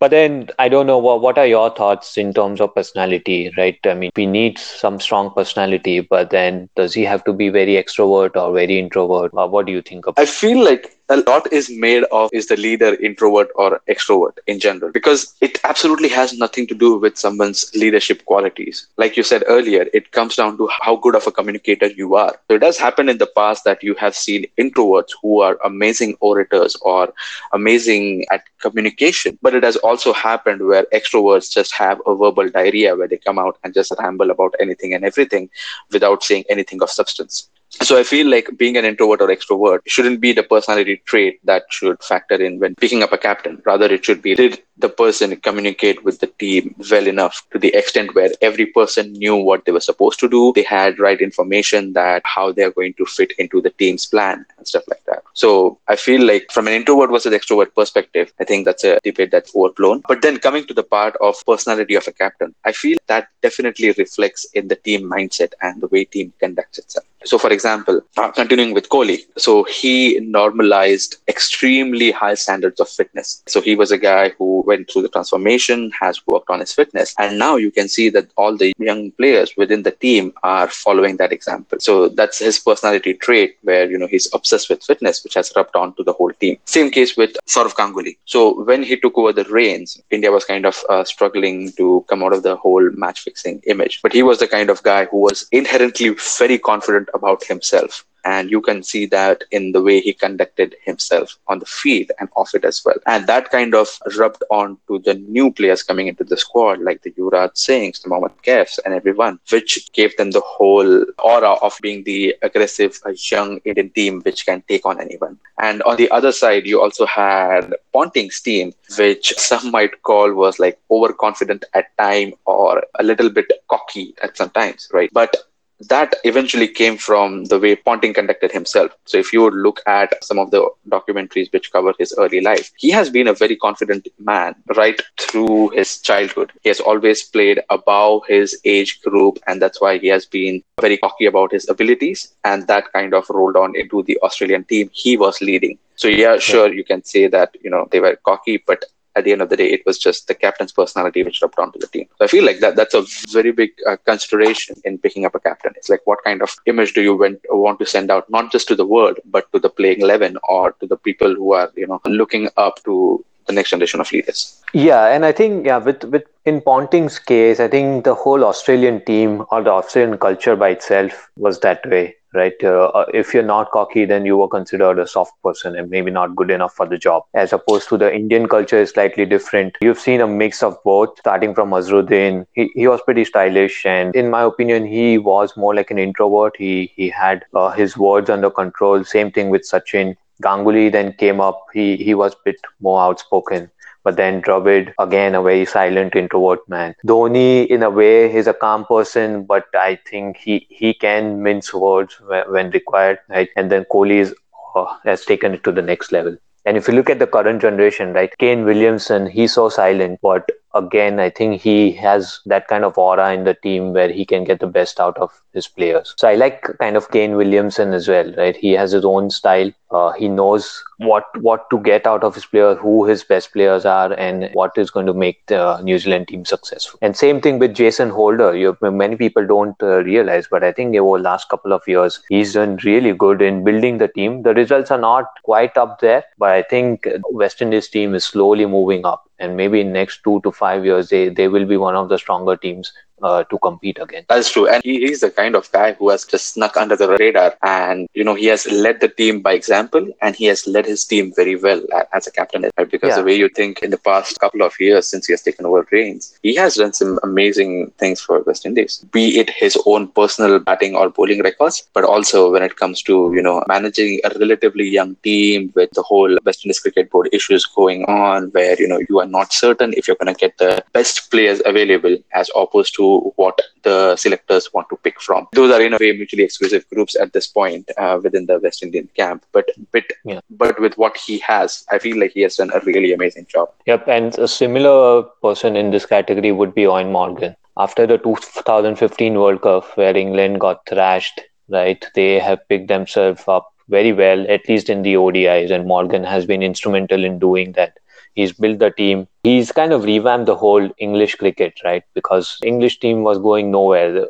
But 0.00 0.12
then 0.12 0.48
I 0.60 0.68
don't 0.68 0.86
know 0.86 0.98
what 0.98 1.22
what 1.22 1.38
are 1.38 1.46
your 1.46 1.70
thoughts 1.74 2.16
in 2.16 2.32
terms 2.32 2.60
of 2.60 2.74
personality, 2.74 3.52
right? 3.58 3.78
I 3.84 3.94
mean, 3.94 4.10
we 4.16 4.26
need 4.26 4.58
some 4.58 5.00
strong 5.00 5.32
personality, 5.34 6.00
but 6.00 6.30
then 6.30 6.68
does 6.76 6.94
he 6.94 7.02
have 7.02 7.24
to 7.24 7.32
be 7.32 7.48
very 7.48 7.72
extrovert 7.72 8.36
or 8.36 8.52
very 8.52 8.78
introvert? 8.78 9.34
what 9.34 9.66
do 9.66 9.72
you 9.72 9.82
think 9.82 10.06
about? 10.06 10.22
I 10.22 10.26
feel 10.26 10.64
like 10.64 10.97
a 11.10 11.16
lot 11.16 11.50
is 11.52 11.70
made 11.70 12.04
of 12.12 12.28
is 12.32 12.46
the 12.48 12.56
leader 12.56 12.94
introvert 12.96 13.48
or 13.54 13.80
extrovert 13.88 14.36
in 14.46 14.58
general 14.58 14.92
because 14.92 15.34
it 15.40 15.58
absolutely 15.64 16.08
has 16.08 16.36
nothing 16.36 16.66
to 16.66 16.74
do 16.74 16.96
with 16.98 17.16
someone's 17.16 17.74
leadership 17.74 18.24
qualities. 18.26 18.88
Like 18.98 19.16
you 19.16 19.22
said 19.22 19.42
earlier 19.46 19.86
it 19.94 20.12
comes 20.12 20.36
down 20.36 20.58
to 20.58 20.68
how 20.82 20.96
good 20.96 21.14
of 21.14 21.26
a 21.26 21.32
communicator 21.32 21.86
you 21.86 22.14
are. 22.14 22.38
So 22.48 22.56
it 22.56 22.58
does 22.58 22.78
happen 22.78 23.08
in 23.08 23.18
the 23.18 23.26
past 23.26 23.64
that 23.64 23.82
you 23.82 23.94
have 23.94 24.14
seen 24.14 24.44
introverts 24.58 25.12
who 25.22 25.40
are 25.40 25.58
amazing 25.64 26.16
orators 26.20 26.76
or 26.82 27.12
amazing 27.52 28.26
at 28.30 28.42
communication 28.60 29.38
but 29.40 29.54
it 29.54 29.62
has 29.62 29.76
also 29.76 30.12
happened 30.12 30.66
where 30.66 30.86
extroverts 30.92 31.50
just 31.50 31.72
have 31.72 32.00
a 32.06 32.14
verbal 32.14 32.48
diarrhea 32.50 32.94
where 32.94 33.08
they 33.08 33.16
come 33.16 33.38
out 33.38 33.56
and 33.64 33.72
just 33.72 33.92
ramble 33.98 34.30
about 34.30 34.54
anything 34.60 34.92
and 34.92 35.04
everything 35.04 35.48
without 35.90 36.22
saying 36.22 36.44
anything 36.50 36.82
of 36.82 36.90
substance 36.90 37.48
so 37.70 37.98
I 37.98 38.02
feel 38.02 38.28
like 38.28 38.48
being 38.56 38.76
an 38.76 38.84
introvert 38.84 39.20
or 39.20 39.28
extrovert 39.28 39.80
shouldn't 39.86 40.20
be 40.20 40.32
the 40.32 40.42
personality 40.42 41.02
trait 41.04 41.38
that 41.44 41.64
should 41.70 42.02
factor 42.02 42.34
in 42.34 42.58
when 42.58 42.74
picking 42.74 43.02
up 43.02 43.12
a 43.12 43.18
captain. 43.18 43.62
Rather, 43.64 43.86
it 43.86 44.04
should 44.04 44.22
be 44.22 44.34
did 44.34 44.62
the 44.78 44.88
person 44.88 45.36
communicate 45.36 46.02
with 46.04 46.20
the 46.20 46.28
team 46.38 46.74
well 46.90 47.06
enough 47.06 47.42
to 47.52 47.58
the 47.58 47.74
extent 47.74 48.14
where 48.14 48.30
every 48.40 48.66
person 48.66 49.12
knew 49.12 49.36
what 49.36 49.64
they 49.64 49.72
were 49.72 49.80
supposed 49.80 50.18
to 50.20 50.28
do. 50.28 50.52
They 50.54 50.62
had 50.62 50.98
right 50.98 51.20
information 51.20 51.92
that 51.92 52.22
how 52.24 52.52
they're 52.52 52.70
going 52.70 52.94
to 52.94 53.04
fit 53.04 53.32
into 53.38 53.60
the 53.60 53.70
team's 53.70 54.06
plan 54.06 54.46
and 54.56 54.66
stuff 54.66 54.84
like 54.88 55.04
that. 55.06 55.22
So 55.34 55.78
I 55.88 55.96
feel 55.96 56.24
like 56.24 56.50
from 56.50 56.68
an 56.68 56.72
introvert 56.72 57.10
versus 57.10 57.34
extrovert 57.34 57.74
perspective, 57.74 58.32
I 58.40 58.44
think 58.44 58.64
that's 58.64 58.84
a 58.84 58.98
debate 59.04 59.30
that's 59.30 59.54
overblown. 59.54 60.02
But 60.08 60.22
then 60.22 60.38
coming 60.38 60.66
to 60.66 60.74
the 60.74 60.84
part 60.84 61.16
of 61.20 61.36
personality 61.46 61.96
of 61.96 62.08
a 62.08 62.12
captain, 62.12 62.54
I 62.64 62.72
feel 62.72 62.98
that 63.08 63.28
definitely 63.42 63.92
reflects 63.92 64.46
in 64.54 64.68
the 64.68 64.76
team 64.76 65.02
mindset 65.10 65.52
and 65.60 65.80
the 65.80 65.88
way 65.88 66.04
team 66.04 66.32
conducts 66.40 66.78
itself. 66.78 67.04
So, 67.24 67.38
for 67.38 67.50
example, 67.50 68.00
uh, 68.16 68.30
continuing 68.30 68.74
with 68.74 68.88
Kohli, 68.88 69.18
so 69.36 69.64
he 69.64 70.20
normalized 70.20 71.16
extremely 71.26 72.10
high 72.10 72.34
standards 72.34 72.80
of 72.80 72.88
fitness. 72.88 73.42
So 73.46 73.60
he 73.60 73.74
was 73.74 73.90
a 73.90 73.98
guy 73.98 74.30
who 74.38 74.62
went 74.66 74.90
through 74.90 75.02
the 75.02 75.08
transformation, 75.08 75.90
has 76.00 76.24
worked 76.26 76.48
on 76.48 76.60
his 76.60 76.72
fitness, 76.72 77.14
and 77.18 77.38
now 77.38 77.56
you 77.56 77.70
can 77.70 77.88
see 77.88 78.08
that 78.10 78.28
all 78.36 78.56
the 78.56 78.72
young 78.78 79.10
players 79.12 79.52
within 79.56 79.82
the 79.82 79.90
team 79.90 80.32
are 80.42 80.68
following 80.68 81.16
that 81.16 81.32
example. 81.32 81.78
So 81.80 82.08
that's 82.08 82.38
his 82.38 82.58
personality 82.58 83.14
trait, 83.14 83.56
where 83.62 83.90
you 83.90 83.98
know 83.98 84.06
he's 84.06 84.28
obsessed 84.32 84.68
with 84.70 84.82
fitness, 84.82 85.24
which 85.24 85.34
has 85.34 85.52
rubbed 85.56 85.74
on 85.74 85.94
to 85.94 86.04
the 86.04 86.12
whole 86.12 86.32
team. 86.32 86.58
Same 86.66 86.90
case 86.90 87.16
with 87.16 87.36
Sourav 87.46 87.74
Ganguly. 87.74 88.16
So 88.26 88.62
when 88.64 88.82
he 88.82 88.96
took 88.96 89.18
over 89.18 89.32
the 89.32 89.44
reins, 89.44 90.00
India 90.10 90.30
was 90.30 90.44
kind 90.44 90.66
of 90.66 90.84
uh, 90.88 91.04
struggling 91.04 91.72
to 91.72 92.04
come 92.08 92.22
out 92.22 92.32
of 92.32 92.42
the 92.42 92.56
whole 92.56 92.90
match 92.92 93.20
fixing 93.20 93.60
image, 93.66 94.00
but 94.02 94.12
he 94.12 94.22
was 94.22 94.38
the 94.38 94.48
kind 94.48 94.70
of 94.70 94.82
guy 94.82 95.06
who 95.06 95.18
was 95.18 95.46
inherently 95.52 96.14
very 96.38 96.58
confident 96.58 97.07
about 97.14 97.44
himself. 97.44 98.04
And 98.24 98.50
you 98.50 98.60
can 98.60 98.82
see 98.82 99.06
that 99.06 99.44
in 99.52 99.72
the 99.72 99.82
way 99.82 100.00
he 100.00 100.12
conducted 100.12 100.76
himself 100.84 101.38
on 101.46 101.60
the 101.60 101.66
field 101.66 102.10
and 102.18 102.28
off 102.36 102.54
it 102.54 102.64
as 102.64 102.84
well. 102.84 102.96
And 103.06 103.26
that 103.26 103.50
kind 103.50 103.74
of 103.74 103.88
rubbed 104.18 104.42
on 104.50 104.76
to 104.88 104.98
the 104.98 105.14
new 105.14 105.50
players 105.52 105.82
coming 105.82 106.08
into 106.08 106.24
the 106.24 106.36
squad, 106.36 106.80
like 106.80 107.02
the 107.02 107.12
Yuvraj 107.12 107.54
Singhs, 107.54 108.02
the 108.02 108.08
Mohammad 108.08 108.32
Kaifs, 108.42 108.78
and 108.84 108.92
everyone, 108.92 109.38
which 109.50 109.90
gave 109.92 110.16
them 110.16 110.32
the 110.32 110.40
whole 110.40 111.06
aura 111.22 111.52
of 111.52 111.78
being 111.80 112.04
the 112.04 112.36
aggressive, 112.42 113.00
young 113.30 113.58
Indian 113.64 113.90
team 113.90 114.20
which 114.22 114.44
can 114.44 114.62
take 114.68 114.84
on 114.84 115.00
anyone. 115.00 115.38
And 115.58 115.82
on 115.84 115.96
the 115.96 116.10
other 116.10 116.32
side, 116.32 116.66
you 116.66 116.82
also 116.82 117.06
had 117.06 117.72
Ponting's 117.92 118.40
team, 118.40 118.74
which 118.98 119.32
some 119.38 119.70
might 119.70 120.02
call 120.02 120.34
was 120.34 120.58
like 120.58 120.78
overconfident 120.90 121.64
at 121.72 121.96
time 121.96 122.34
or 122.44 122.84
a 122.98 123.02
little 123.02 123.30
bit 123.30 123.50
cocky 123.68 124.14
at 124.22 124.36
some 124.36 124.50
times, 124.50 124.88
right? 124.92 125.08
But 125.12 125.34
that 125.80 126.14
eventually 126.24 126.68
came 126.68 126.96
from 126.96 127.44
the 127.44 127.58
way 127.58 127.76
Ponting 127.76 128.12
conducted 128.12 128.50
himself. 128.50 128.92
So 129.04 129.18
if 129.18 129.32
you 129.32 129.42
would 129.42 129.54
look 129.54 129.80
at 129.86 130.22
some 130.24 130.38
of 130.38 130.50
the 130.50 130.68
documentaries 130.88 131.52
which 131.52 131.70
cover 131.70 131.94
his 131.98 132.14
early 132.18 132.40
life, 132.40 132.72
he 132.76 132.90
has 132.90 133.10
been 133.10 133.28
a 133.28 133.32
very 133.32 133.56
confident 133.56 134.08
man 134.18 134.54
right 134.76 135.00
through 135.20 135.70
his 135.70 136.00
childhood. 136.00 136.52
He 136.62 136.68
has 136.68 136.80
always 136.80 137.22
played 137.22 137.60
above 137.70 138.22
his 138.26 138.60
age 138.64 139.00
group, 139.02 139.38
and 139.46 139.62
that's 139.62 139.80
why 139.80 139.98
he 139.98 140.08
has 140.08 140.26
been 140.26 140.62
very 140.80 140.96
cocky 140.96 141.26
about 141.26 141.52
his 141.52 141.68
abilities. 141.68 142.34
And 142.44 142.66
that 142.66 142.92
kind 142.92 143.14
of 143.14 143.28
rolled 143.30 143.56
on 143.56 143.76
into 143.76 144.02
the 144.02 144.18
Australian 144.22 144.64
team 144.64 144.90
he 144.92 145.16
was 145.16 145.40
leading. 145.40 145.78
So 145.96 146.08
yeah, 146.08 146.38
sure, 146.38 146.72
you 146.72 146.84
can 146.84 147.04
say 147.04 147.26
that 147.26 147.56
you 147.60 147.70
know 147.70 147.88
they 147.90 148.00
were 148.00 148.16
cocky, 148.24 148.62
but 148.66 148.84
at 149.18 149.24
the 149.24 149.32
end 149.32 149.42
of 149.42 149.50
the 149.50 149.56
day, 149.56 149.68
it 149.76 149.84
was 149.84 149.98
just 149.98 150.28
the 150.28 150.34
captain's 150.34 150.72
personality 150.72 151.22
which 151.22 151.40
rubbed 151.42 151.58
onto 151.58 151.78
the 151.78 151.86
team. 151.88 152.06
So 152.18 152.24
I 152.24 152.28
feel 152.28 152.44
like 152.44 152.60
that 152.60 152.76
that's 152.76 152.94
a 152.94 153.04
very 153.30 153.52
big 153.52 153.70
uh, 153.86 153.96
consideration 154.10 154.76
in 154.84 154.98
picking 154.98 155.24
up 155.26 155.34
a 155.34 155.40
captain. 155.40 155.72
It's 155.76 155.88
like 155.88 156.02
what 156.06 156.24
kind 156.24 156.42
of 156.42 156.50
image 156.66 156.94
do 156.94 157.02
you 157.02 157.14
went, 157.16 157.40
want 157.50 157.78
to 157.80 157.86
send 157.86 158.10
out, 158.10 158.30
not 158.30 158.52
just 158.52 158.68
to 158.68 158.74
the 158.74 158.86
world, 158.86 159.18
but 159.26 159.50
to 159.52 159.58
the 159.58 159.70
playing 159.70 160.00
eleven 160.00 160.38
or 160.48 160.72
to 160.80 160.86
the 160.86 160.96
people 160.96 161.34
who 161.34 161.52
are 161.52 161.70
you 161.76 161.86
know 161.86 162.00
looking 162.06 162.48
up 162.56 162.82
to 162.84 163.24
the 163.48 163.54
next 163.54 163.70
generation 163.70 164.00
of 164.00 164.12
leaders. 164.12 164.62
Yeah, 164.72 165.06
and 165.06 165.24
I 165.24 165.32
think 165.32 165.66
yeah, 165.66 165.78
with 165.78 166.04
with 166.04 166.24
in 166.48 166.60
Ponting's 166.60 167.18
case, 167.18 167.60
I 167.60 167.68
think 167.68 168.04
the 168.04 168.14
whole 168.14 168.44
Australian 168.44 169.04
team 169.04 169.44
or 169.50 169.62
the 169.62 169.70
Australian 169.70 170.18
culture 170.18 170.56
by 170.56 170.70
itself 170.70 171.28
was 171.36 171.60
that 171.60 171.88
way 171.88 172.14
right? 172.34 172.54
Uh, 172.62 172.90
uh, 172.94 173.06
if 173.14 173.32
you're 173.32 173.42
not 173.42 173.70
cocky, 173.70 174.04
then 174.04 174.26
you 174.26 174.36
were 174.36 174.48
considered 174.48 174.98
a 174.98 175.06
soft 175.06 175.32
person 175.42 175.76
and 175.76 175.90
maybe 175.90 176.10
not 176.10 176.36
good 176.36 176.50
enough 176.50 176.74
for 176.74 176.86
the 176.86 176.98
job. 176.98 177.22
As 177.34 177.52
opposed 177.52 177.88
to 177.88 177.96
the 177.96 178.14
Indian 178.14 178.48
culture 178.48 178.78
is 178.78 178.90
slightly 178.90 179.24
different. 179.24 179.76
You've 179.80 179.98
seen 179.98 180.20
a 180.20 180.26
mix 180.26 180.62
of 180.62 180.76
both, 180.84 181.18
starting 181.18 181.54
from 181.54 181.70
Azharuddin. 181.70 182.46
He, 182.52 182.70
he 182.74 182.86
was 182.86 183.00
pretty 183.02 183.24
stylish, 183.24 183.84
and 183.86 184.14
in 184.14 184.30
my 184.30 184.42
opinion, 184.42 184.86
he 184.86 185.18
was 185.18 185.56
more 185.56 185.74
like 185.74 185.90
an 185.90 185.98
introvert. 185.98 186.56
He 186.56 186.92
he 186.96 187.08
had 187.08 187.44
uh, 187.54 187.70
his 187.70 187.96
words 187.96 188.30
under 188.30 188.50
control. 188.50 189.04
Same 189.04 189.30
thing 189.32 189.50
with 189.50 189.62
Sachin. 189.62 190.16
Ganguly 190.42 190.90
then 190.92 191.14
came 191.14 191.40
up. 191.40 191.64
He 191.72 191.96
he 191.96 192.14
was 192.14 192.34
a 192.34 192.42
bit 192.44 192.56
more 192.80 193.00
outspoken. 193.00 193.70
But 194.08 194.16
then 194.16 194.40
Dravid, 194.40 194.94
again, 194.98 195.34
a 195.34 195.42
very 195.42 195.66
silent 195.66 196.16
introvert 196.16 196.66
man. 196.66 196.94
Dhoni, 197.06 197.66
in 197.66 197.82
a 197.82 197.90
way, 197.90 198.34
is 198.34 198.46
a 198.46 198.54
calm 198.54 198.86
person, 198.86 199.44
but 199.44 199.66
I 199.74 199.98
think 200.10 200.38
he, 200.38 200.66
he 200.70 200.94
can 200.94 201.42
mince 201.42 201.74
words 201.74 202.18
when, 202.48 202.70
required. 202.70 203.18
Right? 203.28 203.50
And 203.54 203.70
then 203.70 203.84
Kohli 203.92 204.20
is, 204.20 204.34
uh, 204.74 204.86
has 205.04 205.26
taken 205.26 205.52
it 205.52 205.62
to 205.64 205.72
the 205.72 205.82
next 205.82 206.10
level. 206.10 206.38
And 206.64 206.78
if 206.78 206.88
you 206.88 206.94
look 206.94 207.10
at 207.10 207.18
the 207.18 207.26
current 207.26 207.60
generation, 207.60 208.14
right, 208.14 208.32
Kane 208.38 208.64
Williamson, 208.64 209.26
he's 209.26 209.52
so 209.52 209.68
silent, 209.68 210.20
but 210.22 210.48
again, 210.78 211.20
I 211.20 211.30
think 211.30 211.60
he 211.60 211.92
has 211.92 212.40
that 212.46 212.68
kind 212.68 212.84
of 212.84 212.96
aura 212.96 213.32
in 213.32 213.44
the 213.44 213.54
team 213.54 213.92
where 213.92 214.10
he 214.10 214.24
can 214.24 214.44
get 214.44 214.60
the 214.60 214.66
best 214.66 215.00
out 215.00 215.16
of 215.18 215.30
his 215.52 215.66
players. 215.66 216.14
So 216.16 216.28
I 216.28 216.34
like 216.34 216.62
kind 216.78 216.96
of 216.96 217.10
Kane 217.10 217.36
Williamson 217.36 217.92
as 217.92 218.08
well, 218.08 218.32
right? 218.36 218.56
He 218.56 218.72
has 218.72 218.92
his 218.92 219.04
own 219.04 219.30
style. 219.30 219.70
Uh, 219.90 220.12
he 220.12 220.28
knows 220.28 220.82
what 220.98 221.24
what 221.40 221.68
to 221.70 221.78
get 221.80 222.06
out 222.06 222.22
of 222.22 222.34
his 222.34 222.44
players, 222.44 222.78
who 222.78 223.06
his 223.06 223.24
best 223.24 223.52
players 223.52 223.86
are, 223.86 224.12
and 224.12 224.50
what 224.52 224.76
is 224.76 224.90
going 224.90 225.06
to 225.06 225.14
make 225.14 225.46
the 225.46 225.80
New 225.80 225.98
Zealand 225.98 226.28
team 226.28 226.44
successful. 226.44 226.98
And 227.02 227.16
same 227.16 227.40
thing 227.40 227.58
with 227.58 227.74
Jason 227.74 228.10
Holder. 228.10 228.54
You, 228.54 228.76
many 228.82 229.16
people 229.16 229.46
don't 229.46 229.82
uh, 229.82 230.02
realize, 230.04 230.46
but 230.50 230.62
I 230.62 230.72
think 230.72 230.94
over 230.96 231.18
the 231.18 231.24
last 231.24 231.48
couple 231.48 231.72
of 231.72 231.88
years, 231.88 232.20
he's 232.28 232.52
done 232.54 232.78
really 232.84 233.14
good 233.14 233.40
in 233.40 233.64
building 233.64 233.98
the 233.98 234.08
team. 234.08 234.42
The 234.42 234.54
results 234.54 234.90
are 234.90 234.98
not 234.98 235.24
quite 235.42 235.76
up 235.76 236.00
there, 236.00 236.24
but 236.38 236.50
I 236.50 236.62
think 236.62 237.08
West 237.30 237.62
Indies 237.62 237.88
team 237.88 238.14
is 238.14 238.24
slowly 238.24 238.66
moving 238.66 239.06
up 239.06 239.27
and 239.38 239.56
maybe 239.56 239.80
in 239.80 239.92
next 239.92 240.22
two 240.24 240.40
to 240.42 240.52
five 240.52 240.84
years 240.84 241.08
they, 241.08 241.28
they 241.28 241.48
will 241.48 241.66
be 241.66 241.76
one 241.76 241.94
of 241.94 242.08
the 242.08 242.18
stronger 242.18 242.56
teams 242.56 242.92
uh, 243.22 243.44
to 243.44 243.58
compete 243.58 243.98
again. 244.00 244.24
That's 244.28 244.50
true. 244.50 244.68
And 244.68 244.82
he 244.84 245.10
is 245.10 245.20
the 245.20 245.30
kind 245.30 245.54
of 245.54 245.70
guy 245.72 245.92
who 245.92 246.10
has 246.10 246.24
just 246.24 246.54
snuck 246.54 246.76
under 246.76 246.96
the 246.96 247.16
radar. 247.16 247.56
And, 247.62 248.08
you 248.14 248.24
know, 248.24 248.34
he 248.34 248.46
has 248.46 248.66
led 248.66 249.00
the 249.00 249.08
team 249.08 249.40
by 249.40 249.52
example 249.52 250.06
and 250.22 250.36
he 250.36 250.46
has 250.46 250.66
led 250.66 250.86
his 250.86 251.04
team 251.04 251.32
very 251.34 251.56
well 251.56 251.82
as 252.12 252.26
a 252.26 252.30
captain. 252.30 252.62
Right? 252.76 252.90
Because 252.90 253.10
yeah. 253.10 253.16
the 253.16 253.24
way 253.24 253.36
you 253.36 253.48
think 253.48 253.82
in 253.82 253.90
the 253.90 253.98
past 253.98 254.38
couple 254.40 254.62
of 254.62 254.72
years 254.80 255.08
since 255.08 255.26
he 255.26 255.32
has 255.32 255.42
taken 255.42 255.66
over 255.66 255.86
reins, 255.90 256.38
he 256.42 256.54
has 256.56 256.76
done 256.76 256.92
some 256.92 257.18
amazing 257.22 257.90
things 257.98 258.20
for 258.20 258.42
West 258.42 258.66
Indies, 258.66 259.04
be 259.12 259.38
it 259.38 259.50
his 259.50 259.76
own 259.86 260.08
personal 260.08 260.58
batting 260.58 260.94
or 260.94 261.08
bowling 261.10 261.42
records, 261.42 261.88
but 261.94 262.04
also 262.04 262.52
when 262.52 262.62
it 262.62 262.76
comes 262.76 263.02
to, 263.02 263.32
you 263.34 263.42
know, 263.42 263.62
managing 263.68 264.20
a 264.24 264.38
relatively 264.38 264.88
young 264.88 265.14
team 265.16 265.72
with 265.74 265.90
the 265.92 266.02
whole 266.02 266.36
West 266.44 266.64
Indies 266.64 266.80
Cricket 266.80 267.10
Board 267.10 267.28
issues 267.32 267.64
going 267.64 268.04
on 268.04 268.48
where, 268.50 268.78
you 268.78 268.88
know, 268.88 269.00
you 269.08 269.18
are 269.20 269.26
not 269.26 269.52
certain 269.52 269.92
if 269.94 270.06
you're 270.06 270.16
going 270.22 270.34
to 270.34 270.38
get 270.38 270.56
the 270.58 270.82
best 270.92 271.30
players 271.30 271.60
available 271.64 272.16
as 272.34 272.50
opposed 272.54 272.94
to 272.96 273.07
what 273.36 273.60
the 273.82 274.16
selectors 274.16 274.72
want 274.72 274.88
to 274.90 274.96
pick 274.96 275.20
from. 275.20 275.46
Those 275.52 275.72
are 275.72 275.82
in 275.82 275.94
a 275.94 275.98
way 275.98 276.12
mutually 276.12 276.42
exclusive 276.42 276.88
groups 276.88 277.16
at 277.16 277.32
this 277.32 277.46
point 277.46 277.90
uh, 277.96 278.18
within 278.22 278.46
the 278.46 278.58
West 278.60 278.82
Indian 278.82 279.08
camp. 279.16 279.44
But 279.52 279.70
but 279.92 280.04
yeah. 280.24 280.40
but 280.50 280.80
with 280.80 280.98
what 280.98 281.16
he 281.16 281.38
has, 281.38 281.84
I 281.90 281.98
feel 281.98 282.18
like 282.18 282.32
he 282.32 282.42
has 282.42 282.56
done 282.56 282.70
a 282.74 282.80
really 282.80 283.12
amazing 283.12 283.46
job. 283.48 283.68
Yep, 283.86 284.08
and 284.08 284.38
a 284.38 284.48
similar 284.48 285.22
person 285.42 285.76
in 285.76 285.90
this 285.90 286.06
category 286.06 286.52
would 286.52 286.74
be 286.74 286.82
Eoin 286.82 287.10
Morgan. 287.12 287.56
After 287.76 288.06
the 288.06 288.18
2015 288.18 289.38
World 289.38 289.62
Cup, 289.62 289.96
where 289.96 290.16
England 290.16 290.60
got 290.60 290.84
thrashed, 290.86 291.40
right? 291.68 292.04
They 292.14 292.38
have 292.40 292.66
picked 292.68 292.88
themselves 292.88 293.44
up 293.46 293.72
very 293.88 294.12
well, 294.12 294.44
at 294.48 294.68
least 294.68 294.90
in 294.90 295.02
the 295.02 295.14
ODIs, 295.14 295.70
and 295.70 295.86
Morgan 295.86 296.24
has 296.24 296.44
been 296.44 296.62
instrumental 296.62 297.24
in 297.24 297.38
doing 297.38 297.72
that. 297.72 297.98
He's 298.38 298.52
built 298.52 298.78
the 298.78 298.90
team. 298.90 299.26
He's 299.42 299.72
kind 299.72 299.92
of 299.92 300.04
revamped 300.04 300.46
the 300.46 300.56
whole 300.56 300.88
English 300.98 301.36
cricket, 301.36 301.80
right? 301.84 302.04
Because 302.14 302.58
English 302.64 302.98
team 303.00 303.22
was 303.24 303.38
going 303.38 303.70
nowhere. 303.70 304.26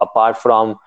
Apart 0.00 0.38
from 0.38 0.78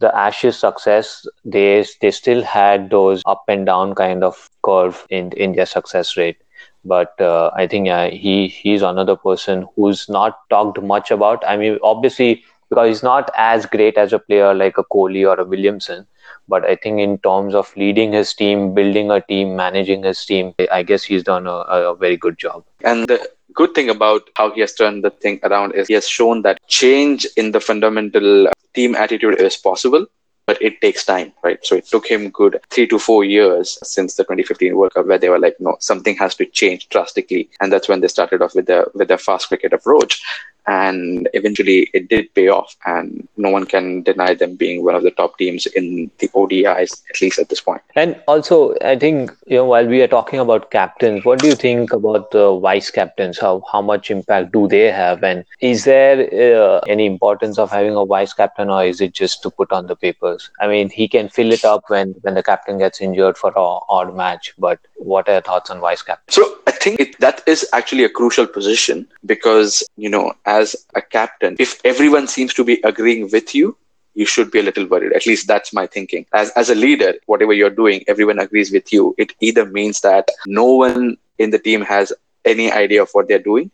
the 0.00 0.14
Ashes 0.16 0.58
success, 0.58 1.26
they 1.44 1.84
they 2.00 2.10
still 2.10 2.42
had 2.42 2.90
those 2.90 3.22
up 3.26 3.44
and 3.48 3.66
down 3.66 3.94
kind 3.94 4.24
of 4.24 4.48
curve 4.62 5.06
in 5.10 5.32
in 5.32 5.52
their 5.52 5.66
success 5.66 6.16
rate. 6.16 6.38
But 6.84 7.20
uh, 7.20 7.50
I 7.54 7.66
think 7.66 7.86
yeah, 7.86 8.08
he 8.08 8.48
he's 8.48 8.82
another 8.82 9.16
person 9.16 9.66
who's 9.76 10.08
not 10.08 10.40
talked 10.50 10.82
much 10.82 11.10
about. 11.10 11.44
I 11.46 11.56
mean, 11.56 11.78
obviously 11.82 12.44
because 12.68 12.88
he's 12.88 13.02
not 13.02 13.30
as 13.36 13.66
great 13.66 13.98
as 13.98 14.12
a 14.12 14.18
player 14.18 14.54
like 14.54 14.78
a 14.78 14.84
Kohli 14.84 15.28
or 15.28 15.38
a 15.40 15.44
Williamson, 15.44 16.06
but 16.48 16.64
I 16.64 16.76
think 16.76 17.00
in 17.00 17.18
terms 17.18 17.54
of 17.54 17.74
leading 17.76 18.12
his 18.12 18.34
team, 18.34 18.74
building 18.74 19.10
a 19.10 19.20
team, 19.20 19.56
managing 19.56 20.02
his 20.02 20.24
team, 20.24 20.54
I 20.70 20.82
guess 20.82 21.02
he's 21.02 21.22
done 21.22 21.46
a, 21.46 21.60
a 21.90 21.94
very 21.94 22.16
good 22.16 22.38
job. 22.38 22.64
And 22.84 23.06
the 23.06 23.28
good 23.54 23.74
thing 23.74 23.90
about 23.90 24.28
how 24.36 24.50
he 24.50 24.60
has 24.60 24.74
turned 24.74 25.04
the 25.04 25.10
thing 25.10 25.40
around 25.42 25.74
is 25.74 25.88
he 25.88 25.94
has 25.94 26.08
shown 26.08 26.42
that 26.42 26.58
change 26.68 27.26
in 27.36 27.52
the 27.52 27.60
fundamental 27.60 28.48
uh, 28.48 28.52
team 28.74 28.94
attitude 28.94 29.40
is 29.40 29.56
possible 29.56 30.06
but 30.46 30.60
it 30.60 30.80
takes 30.80 31.04
time, 31.04 31.32
right? 31.42 31.64
So 31.64 31.76
it 31.76 31.86
took 31.86 32.06
him 32.06 32.30
good 32.30 32.60
three 32.70 32.86
to 32.88 32.98
four 32.98 33.24
years 33.24 33.78
since 33.82 34.16
the 34.16 34.24
2015 34.24 34.76
World 34.76 34.94
Cup, 34.94 35.06
where 35.06 35.18
they 35.18 35.28
were 35.28 35.38
like, 35.38 35.56
no, 35.60 35.76
something 35.78 36.16
has 36.16 36.34
to 36.34 36.46
change 36.46 36.88
drastically, 36.88 37.48
and 37.60 37.72
that's 37.72 37.88
when 37.88 38.00
they 38.00 38.08
started 38.08 38.42
off 38.42 38.54
with 38.54 38.66
the 38.66 38.86
with 38.94 39.08
their 39.08 39.18
fast 39.18 39.48
cricket 39.48 39.72
approach 39.72 40.22
and 40.66 41.28
eventually 41.34 41.90
it 41.92 42.08
did 42.08 42.32
pay 42.34 42.48
off 42.48 42.76
and 42.86 43.26
no 43.36 43.50
one 43.50 43.66
can 43.66 44.02
deny 44.02 44.34
them 44.34 44.54
being 44.54 44.84
one 44.84 44.94
of 44.94 45.02
the 45.02 45.10
top 45.10 45.36
teams 45.38 45.66
in 45.66 46.10
the 46.18 46.28
ODIs 46.28 47.02
at 47.10 47.20
least 47.20 47.38
at 47.38 47.48
this 47.48 47.60
point. 47.60 47.82
And 47.96 48.20
also 48.28 48.74
I 48.82 48.96
think 48.96 49.32
you 49.46 49.56
know 49.56 49.64
while 49.64 49.86
we 49.86 50.02
are 50.02 50.08
talking 50.08 50.38
about 50.38 50.70
captains 50.70 51.24
what 51.24 51.40
do 51.40 51.48
you 51.48 51.56
think 51.56 51.92
about 51.92 52.30
the 52.30 52.58
vice 52.58 52.90
captains? 52.90 53.38
How 53.38 53.62
how 53.70 53.82
much 53.82 54.10
impact 54.10 54.52
do 54.52 54.68
they 54.68 54.90
have? 54.90 55.22
And 55.24 55.44
is 55.60 55.84
there 55.84 56.18
uh, 56.32 56.80
any 56.88 57.06
importance 57.06 57.58
of 57.58 57.70
having 57.70 57.96
a 57.96 58.06
vice 58.06 58.32
captain 58.32 58.70
or 58.70 58.84
is 58.84 59.00
it 59.00 59.12
just 59.12 59.42
to 59.42 59.50
put 59.50 59.72
on 59.72 59.86
the 59.86 59.96
papers? 59.96 60.50
I 60.60 60.68
mean 60.68 60.90
he 60.90 61.08
can 61.08 61.28
fill 61.28 61.50
it 61.52 61.64
up 61.64 61.84
when 61.88 62.12
when 62.22 62.34
the 62.34 62.42
captain 62.42 62.78
gets 62.78 63.00
injured 63.00 63.36
for 63.36 63.52
a 63.56 63.78
odd 63.88 64.14
match 64.16 64.54
but 64.58 64.78
what 65.02 65.28
are 65.28 65.32
your 65.32 65.42
thoughts 65.42 65.70
on 65.70 65.80
vice 65.80 66.02
captain 66.02 66.32
so 66.32 66.52
I 66.66 66.72
think 66.72 67.00
it, 67.00 67.18
that 67.20 67.42
is 67.46 67.68
actually 67.72 68.04
a 68.04 68.08
crucial 68.08 68.46
position 68.46 69.06
because 69.24 69.84
you 69.96 70.08
know 70.08 70.32
as 70.46 70.74
a 70.94 71.02
captain, 71.02 71.56
if 71.58 71.80
everyone 71.84 72.26
seems 72.28 72.52
to 72.54 72.64
be 72.64 72.80
agreeing 72.82 73.30
with 73.30 73.54
you, 73.54 73.76
you 74.14 74.26
should 74.26 74.50
be 74.50 74.58
a 74.58 74.62
little 74.62 74.86
worried. 74.86 75.12
At 75.12 75.26
least 75.26 75.46
that's 75.46 75.72
my 75.72 75.86
thinking. 75.86 76.26
As, 76.32 76.50
as 76.50 76.70
a 76.70 76.74
leader, 76.74 77.14
whatever 77.26 77.52
you're 77.52 77.70
doing, 77.70 78.04
everyone 78.08 78.38
agrees 78.38 78.70
with 78.70 78.92
you. 78.92 79.14
It 79.16 79.32
either 79.40 79.64
means 79.64 80.00
that 80.00 80.28
no 80.46 80.66
one 80.66 81.16
in 81.38 81.50
the 81.50 81.58
team 81.58 81.82
has 81.82 82.12
any 82.44 82.70
idea 82.70 83.02
of 83.02 83.10
what 83.12 83.28
they're 83.28 83.38
doing, 83.38 83.70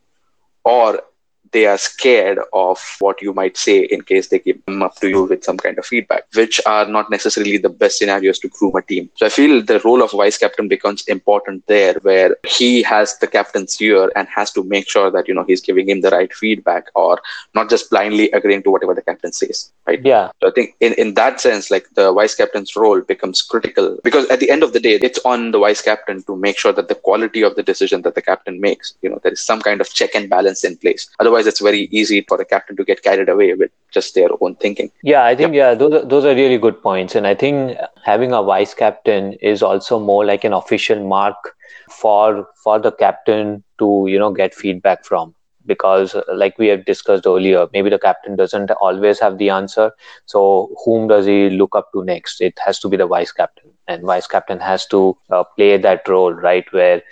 or 0.65 1.01
they 1.53 1.67
are 1.67 1.79
scared 1.79 2.39
of 2.53 2.79
what 3.01 3.21
you 3.23 3.33
might 3.33 3.57
say 3.57 3.81
in 3.85 4.03
case 4.03 4.29
they 4.29 4.39
give 4.39 4.65
them 4.67 4.83
up 4.83 4.97
to 4.97 5.09
you 5.09 5.25
with 5.25 5.45
some 5.45 5.57
kind 5.57 5.79
of 5.79 5.87
feedback, 5.87 6.25
which 6.35 6.61
are 6.67 6.87
not 6.87 7.11
necessarily 7.11 7.59
the 7.59 7.69
best 7.69 7.99
scenarios 7.99 8.39
to 8.41 8.49
groom 8.49 8.77
a 8.77 8.83
team. 8.83 9.11
So 9.17 9.27
I 9.27 9.29
feel 9.29 9.63
the 9.63 9.81
role 9.81 10.03
of 10.03 10.13
vice 10.13 10.39
captain 10.39 10.69
becomes 10.69 11.07
important 11.07 11.67
there, 11.67 11.95
where 12.03 12.37
he 12.47 12.83
has 12.83 13.19
the 13.19 13.27
captain's 13.27 13.81
ear 13.81 14.11
and 14.17 14.29
has 14.29 14.51
to 14.53 14.65
make 14.65 14.89
sure 14.89 15.11
that 15.11 15.29
you 15.29 15.35
know 15.35 15.45
he's 15.45 15.61
giving 15.61 15.89
him 15.89 16.01
the 16.01 16.11
right 16.11 16.33
feedback 16.33 16.89
or 16.95 17.21
not 17.55 17.71
just 17.71 17.91
blindly 17.91 18.31
agreeing 18.33 18.63
to 18.63 18.71
whatever 18.71 18.95
the 18.95 19.03
captain 19.03 19.33
says. 19.33 19.73
Right? 19.87 20.05
Yeah. 20.05 20.31
So 20.41 20.49
I 20.49 20.53
think 20.53 20.75
in, 20.81 20.93
in 20.95 21.15
that 21.15 21.41
sense, 21.41 21.71
like 21.71 21.89
the 21.95 22.13
vice 22.13 22.35
captain's 22.35 22.77
role 22.77 23.01
becomes 23.01 23.43
critical 23.43 23.99
because 24.05 24.29
at 24.29 24.41
the 24.41 24.51
end 24.51 24.63
of 24.63 24.73
the 24.73 24.81
day, 24.81 24.95
it's 24.95 25.19
on 25.25 25.51
the 25.51 25.59
vice 25.59 25.83
captain 25.83 26.23
to 26.25 26.37
make 26.37 26.59
sure 26.59 26.73
that 26.73 26.89
the 26.89 26.95
quality 26.95 27.43
of 27.43 27.57
the 27.57 27.63
decision 27.63 28.03
that 28.03 28.15
the 28.15 28.23
captain 28.23 28.61
makes, 28.61 28.95
you 29.03 29.09
know, 29.09 29.19
there 29.23 29.33
is 29.33 29.41
some 29.41 29.61
kind 29.61 29.81
of 29.81 29.93
check 29.93 30.15
and 30.15 30.29
balance 30.29 30.65
in 30.65 30.77
place. 30.77 31.09
Otherwise 31.19 31.38
otherwise 31.39 31.53
it's 31.53 31.61
very 31.61 31.89
easy 31.91 32.25
for 32.29 32.41
a 32.41 32.45
captain 32.45 32.77
to 32.77 32.85
get 32.85 33.03
carried 33.03 33.29
away 33.29 33.55
with 33.55 33.71
just 33.93 34.15
their 34.15 34.29
own 34.41 34.57
thinking. 34.57 34.91
Yeah, 35.03 35.25
I 35.25 35.37
think 35.37 35.55
yeah, 35.55 35.75
those 35.75 35.93
are, 35.93 36.05
those 36.05 36.25
are 36.25 36.35
really 36.35 36.59
good 36.59 36.83
points, 36.83 37.15
and 37.15 37.27
I 37.27 37.35
think 37.35 37.77
having 38.05 38.33
a 38.33 38.43
vice 38.43 38.75
captain 38.75 39.35
is 39.35 39.63
also 39.63 39.99
more 39.99 40.25
like 40.25 40.45
an 40.45 40.53
official 40.53 41.07
mark 41.07 41.37
for 41.91 42.47
for 42.65 42.79
the 42.79 42.93
captain 42.93 43.65
to 43.79 44.07
you 44.09 44.19
know 44.19 44.33
get 44.33 44.55
feedback 44.55 45.05
from. 45.05 45.35
Because 45.67 46.17
like 46.33 46.59
we 46.59 46.69
have 46.69 46.87
discussed 46.87 47.27
earlier 47.27 47.67
maybe 47.75 47.91
the 47.91 47.99
captain 47.99 48.37
doesn't 48.37 48.71
always 48.81 49.19
have 49.21 49.37
the 49.37 49.51
answer. 49.51 49.91
So 50.25 50.71
whom 50.83 51.09
does 51.09 51.27
he 51.27 51.51
look 51.51 51.77
up 51.77 51.93
to 51.93 52.05
next? 52.05 52.41
It 52.41 52.59
has 52.65 52.79
to 52.81 52.89
be 52.89 52.97
the 52.97 53.07
vice 53.07 53.33
captain. 53.33 53.71
And 53.87 54.03
vice 54.03 54.27
captain 54.27 54.61
has 54.61 54.87
to 54.87 55.19
uh, 55.31 55.45
play 55.57 55.77
that 55.77 56.09
role 56.09 56.33
right 56.33 56.65
where 56.73 57.03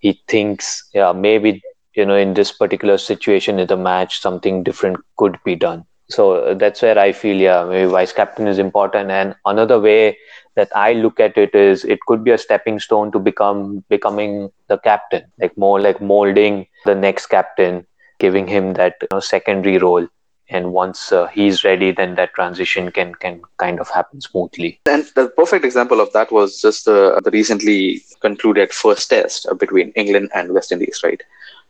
he 0.00 0.20
thinks 0.28 0.90
yeah 0.92 1.12
maybe 1.12 1.62
you 1.94 2.06
know 2.06 2.16
in 2.16 2.34
this 2.34 2.52
particular 2.52 2.98
situation 2.98 3.58
in 3.58 3.66
the 3.66 3.76
match 3.76 4.20
something 4.20 4.62
different 4.62 4.98
could 5.16 5.38
be 5.44 5.54
done. 5.54 5.84
So 6.08 6.34
uh, 6.34 6.54
that's 6.54 6.82
where 6.82 6.98
i 6.98 7.12
feel 7.12 7.36
yeah 7.36 7.64
maybe 7.64 7.90
vice 7.90 8.12
captain 8.12 8.46
is 8.46 8.58
important. 8.58 9.10
And 9.10 9.34
another 9.46 9.80
way 9.80 10.18
that 10.54 10.74
i 10.76 10.92
look 10.92 11.20
at 11.20 11.38
it 11.38 11.54
is 11.54 11.84
it 11.84 12.00
could 12.06 12.24
be 12.24 12.30
a 12.30 12.38
stepping 12.38 12.78
stone 12.78 13.12
to 13.12 13.18
become 13.18 13.84
becoming 13.88 14.50
the 14.68 14.78
captain 14.78 15.24
like 15.40 15.56
more 15.56 15.80
like 15.80 16.00
molding 16.00 16.66
the 16.84 16.94
next 16.94 17.26
captain 17.26 17.86
giving 18.18 18.46
him 18.46 18.74
that 18.74 18.96
you 19.02 19.08
know, 19.12 19.20
secondary 19.20 19.78
role. 19.78 20.06
And 20.48 20.72
once 20.72 21.12
uh, 21.12 21.28
he's 21.28 21.64
ready 21.64 21.92
then 21.92 22.14
that 22.16 22.34
transition 22.34 22.90
can 22.92 23.14
can 23.14 23.40
kind 23.56 23.80
of 23.80 23.88
happen 23.88 24.20
smoothly. 24.20 24.80
And 24.86 25.06
the 25.14 25.28
perfect 25.28 25.64
example 25.64 26.00
of 26.00 26.12
that 26.12 26.30
was 26.30 26.60
just 26.60 26.84
the, 26.84 27.20
the 27.24 27.30
recently 27.30 28.02
concluded 28.20 28.72
first 28.72 29.08
test 29.08 29.46
uh, 29.46 29.54
between 29.54 29.92
England 29.92 30.30
and 30.34 30.52
West 30.52 30.70
Indies, 30.70 31.00
right? 31.02 31.22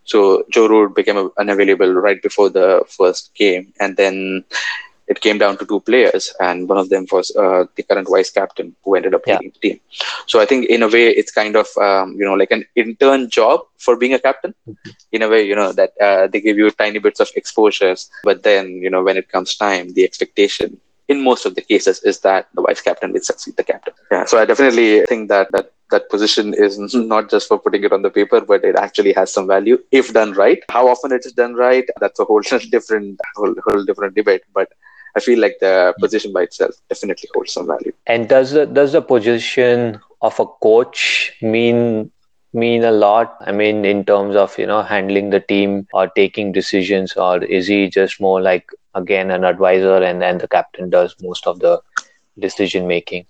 So 0.04 0.44
Joe 0.50 0.68
Root 0.68 0.94
became 0.94 1.30
unavailable 1.38 1.92
right 1.94 2.21
before 2.23 2.49
the 2.50 2.85
first 2.88 3.32
game, 3.35 3.73
and 3.80 3.97
then 3.97 4.44
it 5.09 5.21
came 5.21 5.38
down 5.38 5.56
to 5.59 5.66
two 5.66 5.80
players, 5.80 6.32
and 6.40 6.68
one 6.68 6.78
of 6.78 6.88
them 6.88 7.06
was 7.12 7.35
uh, 7.37 7.64
the 7.76 7.82
current 7.82 8.09
vice 8.09 8.30
captain 8.30 8.75
who 8.85 8.94
ended 8.94 9.14
up 9.14 9.23
Yeah. 9.26 9.35
leading 9.35 9.52
the 9.54 9.68
team. 9.68 9.80
So 10.26 10.40
I 10.40 10.47
think 10.47 10.66
in 10.66 10.82
a 10.82 10.88
way 10.88 11.09
it's 11.09 11.32
kind 11.32 11.56
of 11.56 11.66
um, 11.78 12.14
you 12.18 12.25
know 12.25 12.35
like 12.35 12.50
an 12.50 12.64
intern 12.76 13.28
job 13.30 13.61
for 13.78 13.97
being 13.97 14.14
a 14.14 14.18
captain. 14.18 14.54
In 15.12 15.23
a 15.23 15.28
way, 15.28 15.42
you 15.42 15.54
know 15.54 15.73
that 15.73 15.92
uh, 16.00 16.26
they 16.28 16.40
give 16.40 16.56
you 16.59 16.71
tiny 16.71 16.99
bits 16.99 17.21
of 17.21 17.30
exposures, 17.37 18.11
but 18.25 18.42
then 18.42 18.68
you 18.85 18.90
know 18.90 19.02
when 19.02 19.16
it 19.16 19.28
comes 19.30 19.56
time, 19.56 19.92
the 19.94 20.04
expectation 20.04 20.80
in 21.12 21.23
most 21.31 21.47
of 21.47 21.54
the 21.54 21.64
cases 21.73 22.02
is 22.11 22.21
that 22.26 22.49
the 22.54 22.62
vice 22.66 22.83
captain 22.88 23.12
will 23.12 23.26
succeed 23.31 23.57
the 23.57 23.66
captain. 23.71 23.95
Yeah, 24.11 24.25
so 24.25 24.38
I 24.38 24.45
definitely 24.45 24.90
think 25.12 25.28
that 25.35 25.52
that 25.52 25.73
that 25.92 26.09
position 26.14 26.54
is 26.66 26.78
not 27.14 27.31
just 27.35 27.49
for 27.49 27.59
putting 27.64 27.85
it 27.85 27.92
on 27.92 28.02
the 28.07 28.11
paper, 28.19 28.40
but 28.52 28.64
it 28.71 28.76
actually 28.76 29.12
has 29.21 29.33
some 29.33 29.47
value 29.47 29.78
if 29.92 30.12
done 30.12 30.33
right. 30.45 30.62
How 30.76 30.88
often 30.88 31.12
it 31.19 31.26
is 31.26 31.35
done 31.42 31.54
right, 31.54 31.85
that's 32.00 32.19
a 32.19 32.25
whole 32.25 32.42
different 32.76 33.21
whole, 33.37 33.54
whole 33.66 33.85
different 33.85 34.14
debate. 34.14 34.42
But 34.54 34.73
I 35.16 35.21
feel 35.21 35.38
like 35.38 35.59
the 35.61 35.95
position 36.00 36.33
by 36.33 36.42
itself 36.42 36.75
definitely 36.88 37.28
holds 37.35 37.52
some 37.52 37.66
value. 37.66 37.92
And 38.07 38.28
does 38.28 38.52
the 38.52 38.66
does 38.66 38.92
the 38.92 39.02
position 39.02 40.00
of 40.21 40.40
a 40.40 40.47
coach 40.47 41.33
mean 41.42 42.11
mean 42.52 42.85
a 42.85 42.92
lot? 42.92 43.37
I 43.40 43.52
mean, 43.52 43.85
in 43.85 44.04
terms 44.04 44.37
of 44.37 44.59
you 44.59 44.66
know 44.66 44.83
handling 44.83 45.31
the 45.31 45.40
team 45.40 45.87
or 45.92 46.09
taking 46.09 46.52
decisions, 46.52 47.12
or 47.14 47.45
is 47.45 47.66
he 47.66 47.88
just 47.90 48.21
more 48.21 48.40
like 48.40 48.71
again 48.94 49.30
an 49.30 49.44
advisor 49.44 49.96
and 50.02 50.20
then 50.22 50.38
the 50.38 50.49
captain 50.49 50.90
does 50.90 51.14
most 51.22 51.46
of 51.46 51.58
the 51.61 51.80
decision 52.38 52.87
making? 52.87 53.26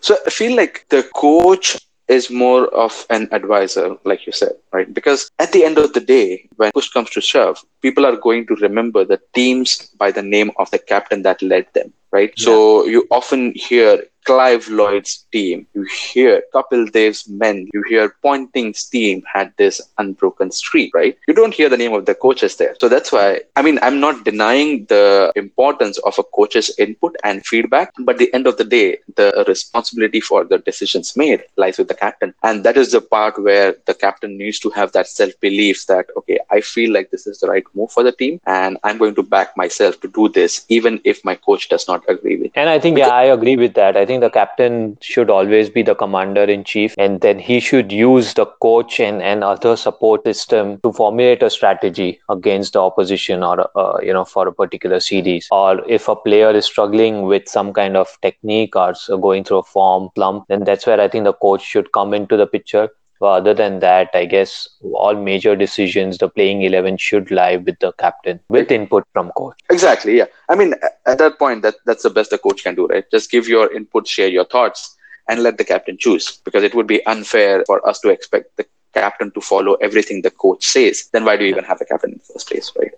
So 0.00 0.16
I 0.26 0.30
feel 0.30 0.56
like 0.56 0.86
the 0.88 1.04
coach 1.14 1.78
is 2.08 2.30
more 2.30 2.66
of 2.74 3.06
an 3.10 3.28
advisor, 3.32 3.96
like 4.04 4.26
you 4.26 4.32
said, 4.32 4.52
right? 4.72 4.92
Because 4.92 5.30
at 5.38 5.52
the 5.52 5.64
end 5.64 5.78
of 5.78 5.92
the 5.92 6.00
day, 6.00 6.48
when 6.56 6.70
push 6.72 6.90
comes 6.90 7.10
to 7.10 7.20
shove, 7.20 7.58
people 7.80 8.04
are 8.04 8.16
going 8.16 8.46
to 8.48 8.54
remember 8.56 9.04
the 9.04 9.20
teams 9.34 9.90
by 9.96 10.10
the 10.10 10.22
name 10.22 10.50
of 10.56 10.70
the 10.70 10.78
captain 10.78 11.22
that 11.22 11.40
led 11.42 11.66
them, 11.74 11.92
right? 12.10 12.32
So 12.36 12.84
you 12.86 13.06
often 13.10 13.52
hear 13.54 14.04
Clive 14.24 14.68
Lloyd's 14.68 15.26
team, 15.32 15.66
you 15.74 15.82
hear 15.84 16.42
Kapil 16.54 16.90
Dev's 16.92 17.28
men, 17.28 17.68
you 17.72 17.82
hear 17.88 18.14
Ponting's 18.22 18.84
team 18.84 19.22
had 19.32 19.52
this 19.56 19.80
unbroken 19.98 20.50
streak, 20.50 20.94
right? 20.94 21.18
You 21.26 21.34
don't 21.34 21.54
hear 21.54 21.68
the 21.68 21.76
name 21.76 21.92
of 21.92 22.06
the 22.06 22.14
coaches 22.14 22.56
there. 22.56 22.76
So 22.80 22.88
that's 22.88 23.10
why, 23.12 23.40
I 23.56 23.62
mean, 23.62 23.78
I'm 23.82 24.00
not 24.00 24.24
denying 24.24 24.86
the 24.86 25.32
importance 25.36 25.98
of 25.98 26.18
a 26.18 26.22
coach's 26.22 26.70
input 26.78 27.16
and 27.24 27.44
feedback, 27.46 27.92
but 27.98 28.14
at 28.14 28.18
the 28.18 28.34
end 28.34 28.46
of 28.46 28.56
the 28.56 28.64
day, 28.64 28.98
the 29.16 29.44
responsibility 29.48 30.20
for 30.20 30.44
the 30.44 30.58
decisions 30.58 31.16
made 31.16 31.44
lies 31.56 31.78
with 31.78 31.88
the 31.88 31.94
captain. 31.94 32.34
And 32.42 32.64
that 32.64 32.76
is 32.76 32.92
the 32.92 33.00
part 33.00 33.42
where 33.42 33.74
the 33.86 33.94
captain 33.94 34.36
needs 34.36 34.58
to 34.60 34.70
have 34.70 34.92
that 34.92 35.08
self 35.08 35.32
belief 35.40 35.86
that, 35.86 36.06
okay, 36.16 36.38
I 36.50 36.60
feel 36.60 36.92
like 36.92 37.10
this 37.10 37.26
is 37.26 37.40
the 37.40 37.48
right 37.48 37.64
move 37.74 37.90
for 37.90 38.02
the 38.02 38.12
team 38.12 38.40
and 38.46 38.78
I'm 38.84 38.98
going 38.98 39.14
to 39.16 39.22
back 39.22 39.56
myself 39.56 40.00
to 40.02 40.08
do 40.08 40.28
this, 40.28 40.64
even 40.68 41.00
if 41.04 41.24
my 41.24 41.34
coach 41.34 41.68
does 41.68 41.88
not 41.88 42.04
agree 42.08 42.36
with 42.36 42.46
it. 42.46 42.52
And 42.54 42.68
I 42.68 42.78
think, 42.78 42.98
yeah, 42.98 43.08
I 43.08 43.24
agree 43.24 43.56
with 43.56 43.74
that. 43.74 43.96
I 43.96 44.04
think 44.04 44.11
the 44.20 44.30
captain 44.30 44.98
should 45.00 45.30
always 45.30 45.70
be 45.70 45.82
the 45.82 45.94
commander 45.94 46.44
in 46.44 46.64
chief, 46.64 46.94
and 46.98 47.20
then 47.20 47.38
he 47.38 47.60
should 47.60 47.92
use 47.92 48.34
the 48.34 48.46
coach 48.46 49.00
and, 49.00 49.22
and 49.22 49.44
other 49.44 49.76
support 49.76 50.24
system 50.24 50.78
to 50.80 50.92
formulate 50.92 51.42
a 51.42 51.50
strategy 51.50 52.20
against 52.28 52.74
the 52.74 52.80
opposition 52.80 53.42
or, 53.42 53.70
uh, 53.78 53.98
you 54.02 54.12
know, 54.12 54.24
for 54.24 54.48
a 54.48 54.52
particular 54.52 55.00
series. 55.00 55.48
Or 55.50 55.82
if 55.88 56.08
a 56.08 56.16
player 56.16 56.50
is 56.50 56.66
struggling 56.66 57.22
with 57.22 57.48
some 57.48 57.72
kind 57.72 57.96
of 57.96 58.16
technique 58.22 58.76
or 58.76 58.94
going 59.08 59.44
through 59.44 59.58
a 59.58 59.62
form 59.62 60.10
slump, 60.14 60.46
then 60.48 60.64
that's 60.64 60.86
where 60.86 61.00
I 61.00 61.08
think 61.08 61.24
the 61.24 61.32
coach 61.32 61.62
should 61.62 61.92
come 61.92 62.14
into 62.14 62.36
the 62.36 62.46
picture. 62.46 62.88
But 63.22 63.34
other 63.42 63.54
than 63.54 63.78
that, 63.78 64.10
I 64.14 64.24
guess 64.24 64.68
all 64.82 65.14
major 65.14 65.54
decisions, 65.54 66.18
the 66.18 66.28
playing 66.28 66.62
11 66.62 66.96
should 66.96 67.30
lie 67.30 67.54
with 67.54 67.78
the 67.78 67.92
captain 67.92 68.40
with 68.48 68.72
input 68.72 69.06
from 69.12 69.30
coach. 69.36 69.54
Exactly. 69.70 70.18
Yeah. 70.18 70.24
I 70.48 70.56
mean, 70.56 70.74
at 71.06 71.18
that 71.18 71.38
point, 71.38 71.62
that 71.62 71.76
that's 71.86 72.02
the 72.02 72.10
best 72.10 72.30
the 72.30 72.38
coach 72.38 72.64
can 72.64 72.74
do, 72.74 72.88
right? 72.88 73.04
Just 73.12 73.30
give 73.30 73.46
your 73.46 73.72
input, 73.72 74.08
share 74.08 74.26
your 74.26 74.44
thoughts, 74.44 74.96
and 75.28 75.44
let 75.44 75.56
the 75.56 75.64
captain 75.64 75.96
choose. 75.98 76.40
Because 76.44 76.64
it 76.64 76.74
would 76.74 76.88
be 76.88 77.06
unfair 77.06 77.62
for 77.64 77.86
us 77.88 78.00
to 78.00 78.08
expect 78.08 78.56
the 78.56 78.66
captain 78.92 79.30
to 79.30 79.40
follow 79.40 79.74
everything 79.74 80.22
the 80.22 80.32
coach 80.32 80.64
says. 80.64 81.08
Then 81.12 81.24
why 81.24 81.36
do 81.36 81.44
you 81.44 81.50
even 81.50 81.62
have 81.62 81.80
a 81.80 81.84
captain 81.84 82.10
in 82.14 82.18
the 82.18 82.24
first 82.24 82.48
place, 82.48 82.72
right? 82.76 82.90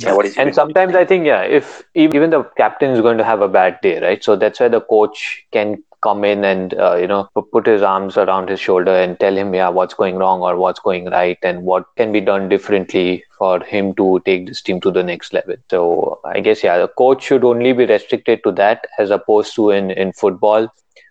Yeah. 0.00 0.14
What 0.14 0.26
is 0.26 0.36
and 0.36 0.54
sometimes 0.54 0.94
i 0.94 1.06
think 1.06 1.24
yeah 1.24 1.40
if 1.40 1.82
even 1.94 2.28
the 2.28 2.42
captain 2.58 2.90
is 2.90 3.00
going 3.00 3.16
to 3.16 3.24
have 3.24 3.40
a 3.40 3.48
bad 3.48 3.78
day 3.80 3.98
right 3.98 4.22
so 4.22 4.36
that's 4.36 4.60
why 4.60 4.68
the 4.68 4.82
coach 4.82 5.46
can 5.52 5.82
come 6.06 6.24
in 6.24 6.44
and 6.44 6.74
uh, 6.74 6.94
you 7.02 7.06
know 7.12 7.22
put 7.52 7.66
his 7.66 7.82
arms 7.82 8.16
around 8.24 8.48
his 8.48 8.60
shoulder 8.60 8.96
and 9.04 9.18
tell 9.20 9.36
him 9.36 9.54
yeah 9.54 9.68
what's 9.68 9.94
going 10.02 10.16
wrong 10.22 10.42
or 10.48 10.56
what's 10.56 10.80
going 10.88 11.06
right 11.16 11.38
and 11.42 11.62
what 11.62 11.86
can 11.96 12.12
be 12.12 12.20
done 12.20 12.48
differently 12.48 13.24
for 13.38 13.54
him 13.74 13.94
to 13.94 14.08
take 14.24 14.46
this 14.46 14.62
team 14.62 14.80
to 14.80 14.90
the 14.90 15.02
next 15.02 15.32
level. 15.32 15.56
So 15.70 16.20
i 16.24 16.40
guess 16.40 16.62
yeah 16.62 16.78
the 16.78 16.88
coach 17.02 17.24
should 17.24 17.44
only 17.52 17.72
be 17.72 17.86
restricted 17.86 18.42
to 18.44 18.52
that 18.62 18.86
as 18.98 19.10
opposed 19.10 19.54
to 19.56 19.70
in 19.70 19.90
in 19.90 20.12
football 20.12 20.68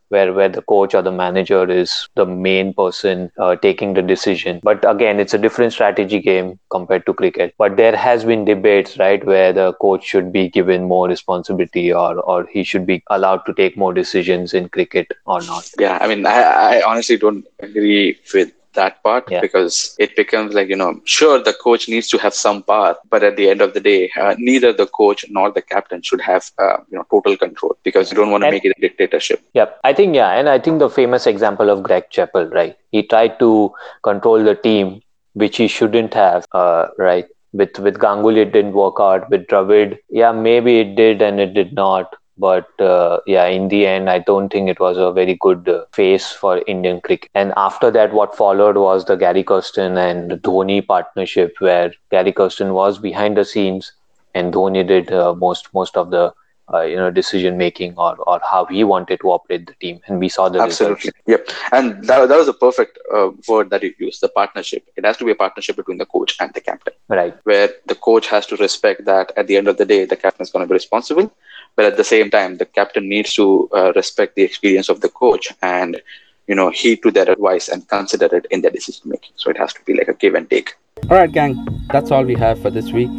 where 0.09 0.33
where 0.33 0.49
the 0.49 0.61
coach 0.61 0.93
or 0.93 1.01
the 1.01 1.11
manager 1.11 1.69
is 1.69 2.07
the 2.15 2.25
main 2.25 2.73
person 2.73 3.31
uh, 3.37 3.55
taking 3.55 3.93
the 3.93 4.01
decision. 4.01 4.59
But 4.63 4.89
again, 4.89 5.19
it's 5.19 5.33
a 5.33 5.37
different 5.37 5.73
strategy 5.73 6.19
game 6.19 6.59
compared 6.69 7.05
to 7.05 7.13
cricket. 7.13 7.53
But 7.57 7.77
there 7.77 7.95
has 7.95 8.23
been 8.25 8.45
debates, 8.45 8.97
right, 8.97 9.23
where 9.25 9.53
the 9.53 9.73
coach 9.73 10.05
should 10.05 10.31
be 10.31 10.49
given 10.49 10.87
more 10.87 11.07
responsibility 11.07 11.91
or 11.93 12.19
or 12.19 12.45
he 12.51 12.63
should 12.63 12.85
be 12.85 13.03
allowed 13.09 13.45
to 13.45 13.53
take 13.53 13.77
more 13.77 13.93
decisions 13.93 14.53
in 14.53 14.69
cricket 14.69 15.11
or 15.25 15.41
not. 15.41 15.69
Yeah. 15.79 15.97
I 16.01 16.07
mean, 16.07 16.25
I, 16.25 16.41
I 16.77 16.81
honestly 16.85 17.17
don't 17.17 17.45
agree 17.59 18.17
with 18.33 18.51
that 18.75 19.01
part 19.03 19.25
Yeah. 19.29 19.41
because 19.41 19.95
it 19.99 20.15
becomes 20.15 20.53
like 20.53 20.69
you 20.69 20.75
know 20.75 20.99
sure 21.05 21.41
the 21.41 21.53
coach 21.53 21.87
needs 21.89 22.07
to 22.09 22.17
have 22.17 22.33
some 22.33 22.63
power 22.63 22.95
but 23.09 23.23
at 23.23 23.35
the 23.37 23.49
end 23.49 23.61
of 23.61 23.73
the 23.73 23.79
day 23.81 24.11
uh, 24.21 24.35
neither 24.37 24.71
the 24.73 24.87
coach 24.87 25.25
nor 25.29 25.51
the 25.51 25.61
captain 25.61 26.01
should 26.01 26.21
have 26.21 26.43
uh, 26.59 26.77
you 26.89 26.97
know 26.97 27.05
total 27.11 27.37
control 27.37 27.75
because 27.83 28.11
you 28.11 28.17
don't 28.17 28.31
want 28.31 28.43
to 28.43 28.51
make 28.51 28.65
it 28.65 28.73
a 28.77 28.81
dictatorship 28.81 29.41
Yep. 29.53 29.79
I 29.83 29.93
think, 29.93 30.15
yeah. 30.15 30.31
And 30.31 30.49
I 30.49 30.59
think 30.59 30.79
the 30.79 30.89
famous 30.89 31.25
example 31.27 31.69
of 31.69 31.83
Greg 31.83 32.05
Chappell, 32.09 32.47
right? 32.47 32.75
He 32.91 33.03
tried 33.03 33.39
to 33.39 33.71
control 34.03 34.43
the 34.43 34.55
team, 34.55 35.01
which 35.33 35.57
he 35.57 35.67
shouldn't 35.67 36.13
have, 36.13 36.45
uh, 36.51 36.87
right? 36.97 37.25
With, 37.53 37.77
with 37.79 37.97
Ganguly, 37.99 38.37
it 38.39 38.51
didn't 38.51 38.73
work 38.73 38.95
out. 38.99 39.29
With 39.29 39.47
Dravid, 39.47 39.97
yeah, 40.09 40.31
maybe 40.31 40.79
it 40.79 40.95
did 40.95 41.21
and 41.21 41.39
it 41.39 41.53
did 41.53 41.73
not. 41.73 42.15
But 42.37 42.67
uh, 42.81 43.19
yeah, 43.25 43.45
in 43.45 43.69
the 43.69 43.87
end, 43.87 44.09
I 44.09 44.19
don't 44.19 44.49
think 44.49 44.69
it 44.69 44.79
was 44.79 44.97
a 44.97 45.11
very 45.11 45.35
good 45.39 45.69
uh, 45.69 45.85
face 45.93 46.31
for 46.31 46.61
Indian 46.67 46.99
cricket. 46.99 47.29
And 47.33 47.53
after 47.55 47.89
that, 47.91 48.13
what 48.13 48.35
followed 48.35 48.75
was 48.75 49.05
the 49.05 49.15
Gary 49.15 49.43
Kirsten 49.43 49.97
and 49.97 50.31
Dhoni 50.31 50.85
partnership, 50.85 51.55
where 51.59 51.93
Gary 52.11 52.33
Kirsten 52.33 52.73
was 52.73 52.99
behind 52.99 53.37
the 53.37 53.45
scenes 53.45 53.93
and 54.35 54.53
Dhoni 54.53 54.85
did 54.85 55.11
uh, 55.11 55.33
most 55.33 55.73
most 55.73 55.97
of 55.97 56.11
the 56.11 56.33
uh, 56.73 56.81
you 56.81 56.95
know 56.95 57.09
decision 57.09 57.57
making 57.57 57.93
or 57.97 58.15
or 58.27 58.39
how 58.51 58.65
he 58.65 58.83
wanted 58.83 59.19
to 59.21 59.29
operate 59.31 59.65
the 59.67 59.73
team, 59.75 59.99
and 60.07 60.19
we 60.19 60.29
saw 60.29 60.49
the 60.49 60.59
Absolutely. 60.61 61.11
results. 61.11 61.19
Yep. 61.27 61.49
And 61.71 62.03
that, 62.07 62.27
that 62.27 62.37
was 62.37 62.47
a 62.47 62.53
perfect 62.53 62.99
uh, 63.13 63.29
word 63.47 63.69
that 63.69 63.83
you 63.83 63.93
used 63.99 64.21
the 64.21 64.29
partnership. 64.29 64.85
It 64.95 65.05
has 65.05 65.17
to 65.17 65.25
be 65.25 65.31
a 65.31 65.35
partnership 65.35 65.75
between 65.75 65.99
the 65.99 66.05
coach 66.05 66.35
and 66.39 66.53
the 66.53 66.61
captain, 66.61 66.93
Right. 67.07 67.35
where 67.43 67.69
the 67.87 67.95
coach 67.95 68.27
has 68.27 68.45
to 68.47 68.55
respect 68.57 69.05
that 69.05 69.31
at 69.37 69.47
the 69.47 69.57
end 69.57 69.67
of 69.67 69.77
the 69.77 69.85
day, 69.85 70.05
the 70.05 70.15
captain 70.15 70.43
is 70.43 70.51
going 70.51 70.63
to 70.63 70.67
be 70.67 70.73
responsible. 70.73 71.31
But 71.75 71.85
at 71.85 71.97
the 71.97 72.03
same 72.03 72.29
time, 72.29 72.57
the 72.57 72.65
captain 72.65 73.09
needs 73.09 73.33
to 73.33 73.69
uh, 73.73 73.91
respect 73.95 74.35
the 74.35 74.43
experience 74.43 74.89
of 74.89 75.01
the 75.01 75.09
coach 75.09 75.51
and, 75.61 76.01
you 76.47 76.55
know, 76.55 76.69
heed 76.69 77.03
to 77.03 77.11
their 77.11 77.29
advice 77.29 77.67
and 77.67 77.87
consider 77.87 78.33
it 78.35 78.45
in 78.49 78.61
their 78.61 78.71
decision 78.71 79.09
making. 79.09 79.31
So 79.35 79.49
it 79.49 79.57
has 79.57 79.73
to 79.73 79.81
be 79.83 79.93
like 79.93 80.07
a 80.07 80.13
give 80.13 80.35
and 80.35 80.49
take. 80.49 80.75
Alright, 81.03 81.33
gang, 81.33 81.67
that's 81.91 82.11
all 82.11 82.23
we 82.23 82.35
have 82.35 82.61
for 82.61 82.69
this 82.69 82.91
week. 82.91 83.09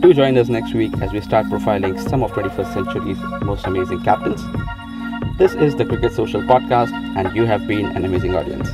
Do 0.00 0.14
join 0.14 0.38
us 0.38 0.48
next 0.48 0.74
week 0.74 0.92
as 1.02 1.12
we 1.12 1.20
start 1.20 1.46
profiling 1.46 1.98
some 2.08 2.22
of 2.22 2.32
21st 2.32 2.72
century's 2.72 3.18
most 3.42 3.66
amazing 3.66 4.02
captains. 4.02 4.42
This 5.38 5.54
is 5.54 5.76
the 5.76 5.84
Cricket 5.84 6.12
Social 6.12 6.40
Podcast, 6.42 6.92
and 7.16 7.36
you 7.36 7.44
have 7.44 7.66
been 7.66 7.86
an 7.86 8.04
amazing 8.04 8.34
audience. 8.34 8.68